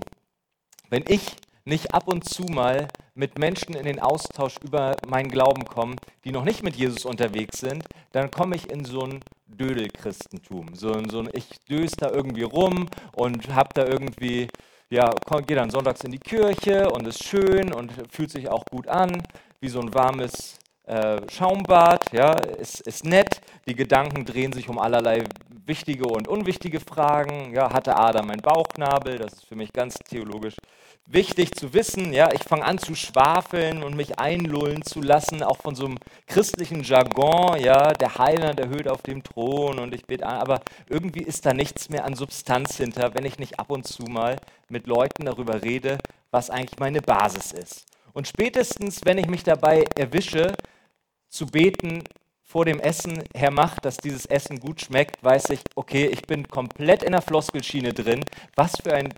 wenn 0.89 1.03
ich 1.07 1.35
nicht 1.65 1.93
ab 1.93 2.07
und 2.07 2.27
zu 2.27 2.43
mal 2.43 2.87
mit 3.19 3.37
Menschen 3.37 3.75
in 3.75 3.83
den 3.83 3.99
Austausch 3.99 4.55
über 4.63 4.95
meinen 5.05 5.29
Glauben 5.29 5.65
komme, 5.65 5.97
die 6.23 6.31
noch 6.31 6.45
nicht 6.45 6.63
mit 6.63 6.77
Jesus 6.77 7.03
unterwegs 7.03 7.59
sind, 7.59 7.83
dann 8.13 8.31
komme 8.31 8.55
ich 8.55 8.71
in 8.71 8.85
so 8.85 9.01
ein 9.01 9.19
Dödelchristentum. 9.47 10.73
So, 10.73 10.93
so 11.09 11.19
ein, 11.19 11.29
ich 11.33 11.49
döse 11.69 11.97
da 11.97 12.11
irgendwie 12.11 12.43
rum 12.43 12.87
und 13.17 13.53
habe 13.53 13.69
da 13.73 13.85
irgendwie, 13.85 14.47
ja, 14.89 15.13
gehe 15.45 15.57
dann 15.57 15.69
sonntags 15.69 16.01
in 16.05 16.11
die 16.11 16.19
Kirche 16.19 16.89
und 16.91 17.05
ist 17.07 17.21
schön 17.25 17.73
und 17.73 17.91
fühlt 18.09 18.31
sich 18.31 18.47
auch 18.47 18.63
gut 18.71 18.87
an, 18.87 19.21
wie 19.59 19.67
so 19.67 19.81
ein 19.81 19.93
warmes 19.93 20.57
äh, 20.89 21.21
Schaumbad, 21.31 22.11
ja, 22.11 22.33
ist, 22.33 22.81
ist 22.81 23.05
nett. 23.05 23.41
Die 23.67 23.75
Gedanken 23.75 24.25
drehen 24.25 24.53
sich 24.53 24.69
um 24.69 24.79
allerlei 24.79 25.23
wichtige 25.67 26.07
und 26.07 26.27
unwichtige 26.27 26.79
Fragen. 26.79 27.53
Ja, 27.53 27.71
hatte 27.71 27.95
Adam 27.95 28.31
einen 28.31 28.41
Bauchnabel? 28.41 29.19
Das 29.19 29.33
ist 29.33 29.45
für 29.45 29.55
mich 29.55 29.71
ganz 29.71 29.99
theologisch 29.99 30.55
wichtig 31.05 31.53
zu 31.53 31.75
wissen. 31.75 32.11
Ja, 32.11 32.31
ich 32.33 32.43
fange 32.43 32.65
an 32.65 32.79
zu 32.79 32.95
schwafeln 32.95 33.83
und 33.83 33.95
mich 33.95 34.17
einlullen 34.17 34.81
zu 34.81 35.01
lassen, 35.01 35.43
auch 35.43 35.57
von 35.57 35.75
so 35.75 35.85
einem 35.85 35.99
christlichen 36.25 36.81
Jargon. 36.81 37.61
Ja, 37.61 37.93
der 37.93 38.17
Heiland 38.17 38.59
erhöht 38.59 38.87
auf 38.87 39.03
dem 39.03 39.23
Thron 39.23 39.77
und 39.77 39.93
ich 39.93 40.07
bete 40.07 40.25
an. 40.25 40.39
Aber 40.39 40.61
irgendwie 40.89 41.21
ist 41.21 41.45
da 41.45 41.53
nichts 41.53 41.89
mehr 41.89 42.03
an 42.03 42.15
Substanz 42.15 42.77
hinter, 42.77 43.13
wenn 43.13 43.25
ich 43.25 43.37
nicht 43.37 43.59
ab 43.59 43.69
und 43.69 43.85
zu 43.85 44.05
mal 44.05 44.37
mit 44.69 44.87
Leuten 44.87 45.25
darüber 45.25 45.61
rede, 45.61 45.99
was 46.31 46.49
eigentlich 46.49 46.79
meine 46.79 47.01
Basis 47.01 47.51
ist. 47.51 47.85
Und 48.13 48.27
spätestens, 48.27 49.01
wenn 49.05 49.19
ich 49.19 49.27
mich 49.27 49.43
dabei 49.43 49.85
erwische, 49.95 50.53
zu 51.29 51.45
beten 51.45 52.03
vor 52.43 52.65
dem 52.65 52.79
Essen, 52.79 53.23
Herr, 53.35 53.51
mach, 53.51 53.79
dass 53.79 53.97
dieses 53.97 54.25
Essen 54.25 54.59
gut 54.59 54.81
schmeckt, 54.81 55.23
weiß 55.23 55.51
ich, 55.51 55.59
okay, 55.75 56.07
ich 56.07 56.23
bin 56.23 56.47
komplett 56.47 57.03
in 57.03 57.11
der 57.11 57.21
Floskelschiene 57.21 57.93
drin. 57.93 58.25
Was 58.55 58.73
für 58.81 58.93
ein 58.93 59.13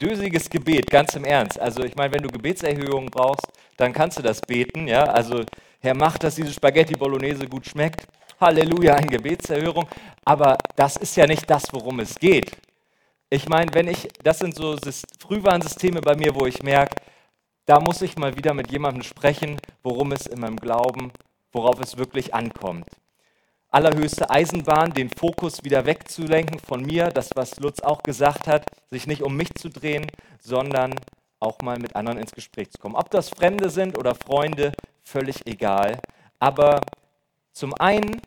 dösiges 0.00 0.48
Gebet, 0.48 0.88
ganz 0.90 1.14
im 1.16 1.24
Ernst. 1.24 1.58
Also 1.58 1.82
ich 1.82 1.96
meine, 1.96 2.14
wenn 2.14 2.22
du 2.22 2.28
Gebetserhöhungen 2.28 3.10
brauchst, 3.10 3.46
dann 3.76 3.92
kannst 3.92 4.18
du 4.18 4.22
das 4.22 4.40
beten. 4.40 4.86
Ja? 4.86 5.04
Also 5.04 5.44
Herr, 5.80 5.94
mach, 5.94 6.18
dass 6.18 6.36
diese 6.36 6.52
Spaghetti 6.52 6.94
Bolognese 6.94 7.46
gut 7.48 7.66
schmeckt. 7.66 8.06
Halleluja, 8.40 8.94
eine 8.94 9.08
Gebetserhörung. 9.08 9.88
Aber 10.24 10.58
das 10.76 10.96
ist 10.96 11.16
ja 11.16 11.26
nicht 11.26 11.48
das, 11.50 11.72
worum 11.72 12.00
es 12.00 12.14
geht. 12.14 12.52
Ich 13.30 13.48
meine, 13.48 13.74
wenn 13.74 13.88
ich, 13.88 14.08
das 14.22 14.38
sind 14.38 14.54
so 14.54 14.76
Frühwarnsysteme 15.18 16.00
bei 16.00 16.14
mir, 16.14 16.34
wo 16.34 16.46
ich 16.46 16.62
merke, 16.62 16.96
da 17.68 17.80
muss 17.80 18.00
ich 18.00 18.16
mal 18.16 18.34
wieder 18.34 18.54
mit 18.54 18.70
jemandem 18.70 19.02
sprechen, 19.02 19.58
worum 19.82 20.12
es 20.12 20.26
in 20.26 20.40
meinem 20.40 20.56
Glauben, 20.56 21.12
worauf 21.52 21.78
es 21.80 21.98
wirklich 21.98 22.32
ankommt. 22.32 22.86
Allerhöchste 23.68 24.30
Eisenbahn, 24.30 24.94
den 24.94 25.10
Fokus 25.10 25.62
wieder 25.64 25.84
wegzulenken 25.84 26.60
von 26.60 26.82
mir, 26.82 27.08
das, 27.08 27.28
was 27.34 27.60
Lutz 27.60 27.80
auch 27.80 28.02
gesagt 28.02 28.46
hat, 28.46 28.64
sich 28.88 29.06
nicht 29.06 29.22
um 29.22 29.36
mich 29.36 29.54
zu 29.54 29.68
drehen, 29.68 30.06
sondern 30.40 30.94
auch 31.40 31.58
mal 31.60 31.78
mit 31.78 31.94
anderen 31.94 32.18
ins 32.18 32.32
Gespräch 32.32 32.70
zu 32.70 32.78
kommen. 32.78 32.96
Ob 32.96 33.10
das 33.10 33.28
Fremde 33.28 33.68
sind 33.68 33.98
oder 33.98 34.14
Freunde, 34.14 34.72
völlig 35.02 35.46
egal. 35.46 36.00
Aber 36.38 36.80
zum 37.52 37.74
einen 37.74 38.22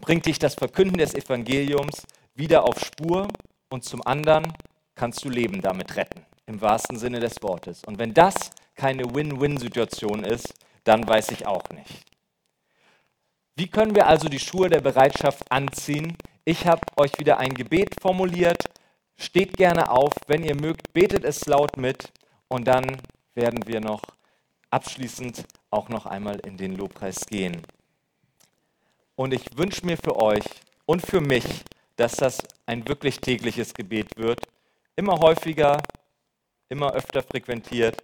bringt 0.00 0.24
dich 0.24 0.38
das 0.38 0.54
Verkünden 0.54 0.96
des 0.96 1.14
Evangeliums 1.14 2.06
wieder 2.34 2.64
auf 2.64 2.80
Spur 2.80 3.28
und 3.68 3.84
zum 3.84 4.00
anderen 4.06 4.50
kannst 4.94 5.22
du 5.26 5.28
Leben 5.28 5.60
damit 5.60 5.96
retten, 5.96 6.24
im 6.46 6.60
wahrsten 6.60 6.98
Sinne 6.98 7.20
des 7.20 7.42
Wortes. 7.42 7.82
Und 7.84 7.98
wenn 7.98 8.14
das 8.14 8.50
keine 8.74 9.14
Win-Win-Situation 9.14 10.24
ist, 10.24 10.54
dann 10.84 11.06
weiß 11.06 11.30
ich 11.32 11.46
auch 11.46 11.68
nicht. 11.70 12.04
Wie 13.56 13.68
können 13.68 13.94
wir 13.94 14.06
also 14.06 14.28
die 14.28 14.38
Schuhe 14.38 14.68
der 14.68 14.80
Bereitschaft 14.80 15.50
anziehen? 15.50 16.16
Ich 16.44 16.66
habe 16.66 16.82
euch 16.96 17.18
wieder 17.18 17.38
ein 17.38 17.54
Gebet 17.54 18.00
formuliert. 18.00 18.62
Steht 19.16 19.56
gerne 19.56 19.90
auf, 19.90 20.12
wenn 20.26 20.44
ihr 20.44 20.54
mögt, 20.54 20.92
betet 20.92 21.24
es 21.24 21.46
laut 21.46 21.76
mit 21.76 22.12
und 22.48 22.68
dann 22.68 22.98
werden 23.34 23.66
wir 23.66 23.80
noch 23.80 24.02
abschließend 24.70 25.44
auch 25.70 25.88
noch 25.88 26.06
einmal 26.06 26.38
in 26.40 26.56
den 26.56 26.76
Lobpreis 26.76 27.26
gehen. 27.26 27.62
Und 29.14 29.32
ich 29.32 29.56
wünsche 29.56 29.86
mir 29.86 29.96
für 29.96 30.16
euch 30.20 30.44
und 30.84 31.04
für 31.04 31.22
mich, 31.22 31.44
dass 31.96 32.12
das 32.16 32.42
ein 32.66 32.86
wirklich 32.86 33.20
tägliches 33.20 33.72
Gebet 33.72 34.18
wird, 34.18 34.40
immer 34.96 35.18
häufiger, 35.18 35.82
immer 36.68 36.92
öfter 36.92 37.22
frequentiert 37.22 37.96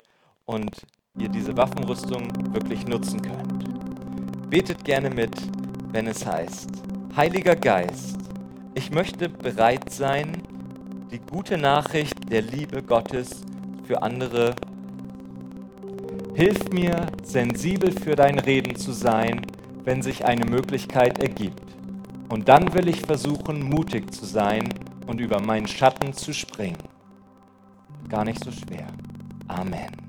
und 0.44 0.70
ihr 1.18 1.29
diese 1.29 1.57
Waffenrüstung 1.57 2.55
wirklich 2.55 2.87
nutzen 2.87 3.20
könnt. 3.20 4.51
Betet 4.51 4.85
gerne 4.85 5.11
mit, 5.11 5.35
wenn 5.90 6.07
es 6.07 6.25
heißt, 6.25 6.70
Heiliger 7.16 7.57
Geist, 7.57 8.16
ich 8.75 8.90
möchte 8.90 9.29
bereit 9.29 9.90
sein, 9.92 10.42
die 11.11 11.18
gute 11.18 11.59
Nachricht 11.59 12.31
der 12.31 12.42
Liebe 12.42 12.83
Gottes 12.83 13.42
für 13.87 14.03
andere. 14.03 14.55
Hilf 16.35 16.70
mir, 16.70 17.07
sensibel 17.22 17.92
für 17.92 18.16
dein 18.16 18.38
Reden 18.38 18.77
zu 18.77 18.92
sein, 18.92 19.42
wenn 19.85 20.01
sich 20.01 20.25
eine 20.25 20.46
Möglichkeit 20.46 21.18
ergibt. 21.18 21.77
Und 22.31 22.48
dann 22.48 22.72
will 22.72 22.88
ich 22.88 23.03
versuchen, 23.03 23.62
mutig 23.62 24.11
zu 24.14 24.25
sein 24.25 24.68
und 25.07 25.20
über 25.20 25.40
meinen 25.40 25.66
Schatten 25.66 26.14
zu 26.14 26.33
springen. 26.33 26.92
Gar 28.09 28.25
nicht 28.25 28.45
so 28.45 28.51
schwer. 28.51 28.87
Amen. 29.49 30.03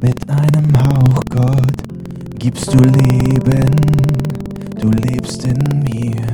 Mit 0.00 0.30
einem 0.30 0.72
Hauch, 0.78 1.22
Gott, 1.28 2.38
gibst 2.38 2.72
du 2.72 2.78
Leben, 2.78 3.74
du 4.80 4.90
lebst 4.90 5.44
in 5.44 5.58
mir. 5.80 6.24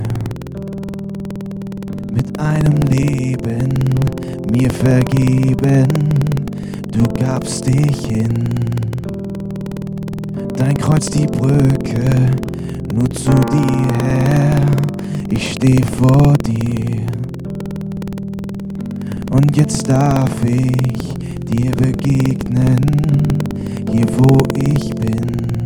Mit 2.13 2.39
einem 2.39 2.77
Leben, 2.91 3.73
mir 4.53 4.71
vergeben, 4.71 5.89
du 6.93 7.05
gabst 7.19 7.67
dich 7.67 8.07
hin. 8.07 8.45
Dein 10.59 10.77
Kreuz 10.77 11.09
die 11.09 11.27
Brücke, 11.27 12.31
nur 12.93 13.09
zu 13.11 13.33
dir, 13.51 13.89
Herr, 14.05 14.67
ich 15.35 15.53
steh 15.53 15.83
vor 15.99 16.35
dir. 16.47 17.07
Und 19.33 19.57
jetzt 19.57 19.89
darf 19.89 20.45
ich 20.45 21.15
dir 21.45 21.73
begegnen, 21.73 22.81
hier 23.91 24.07
wo 24.19 24.39
ich 24.55 24.95
bin. 24.95 25.64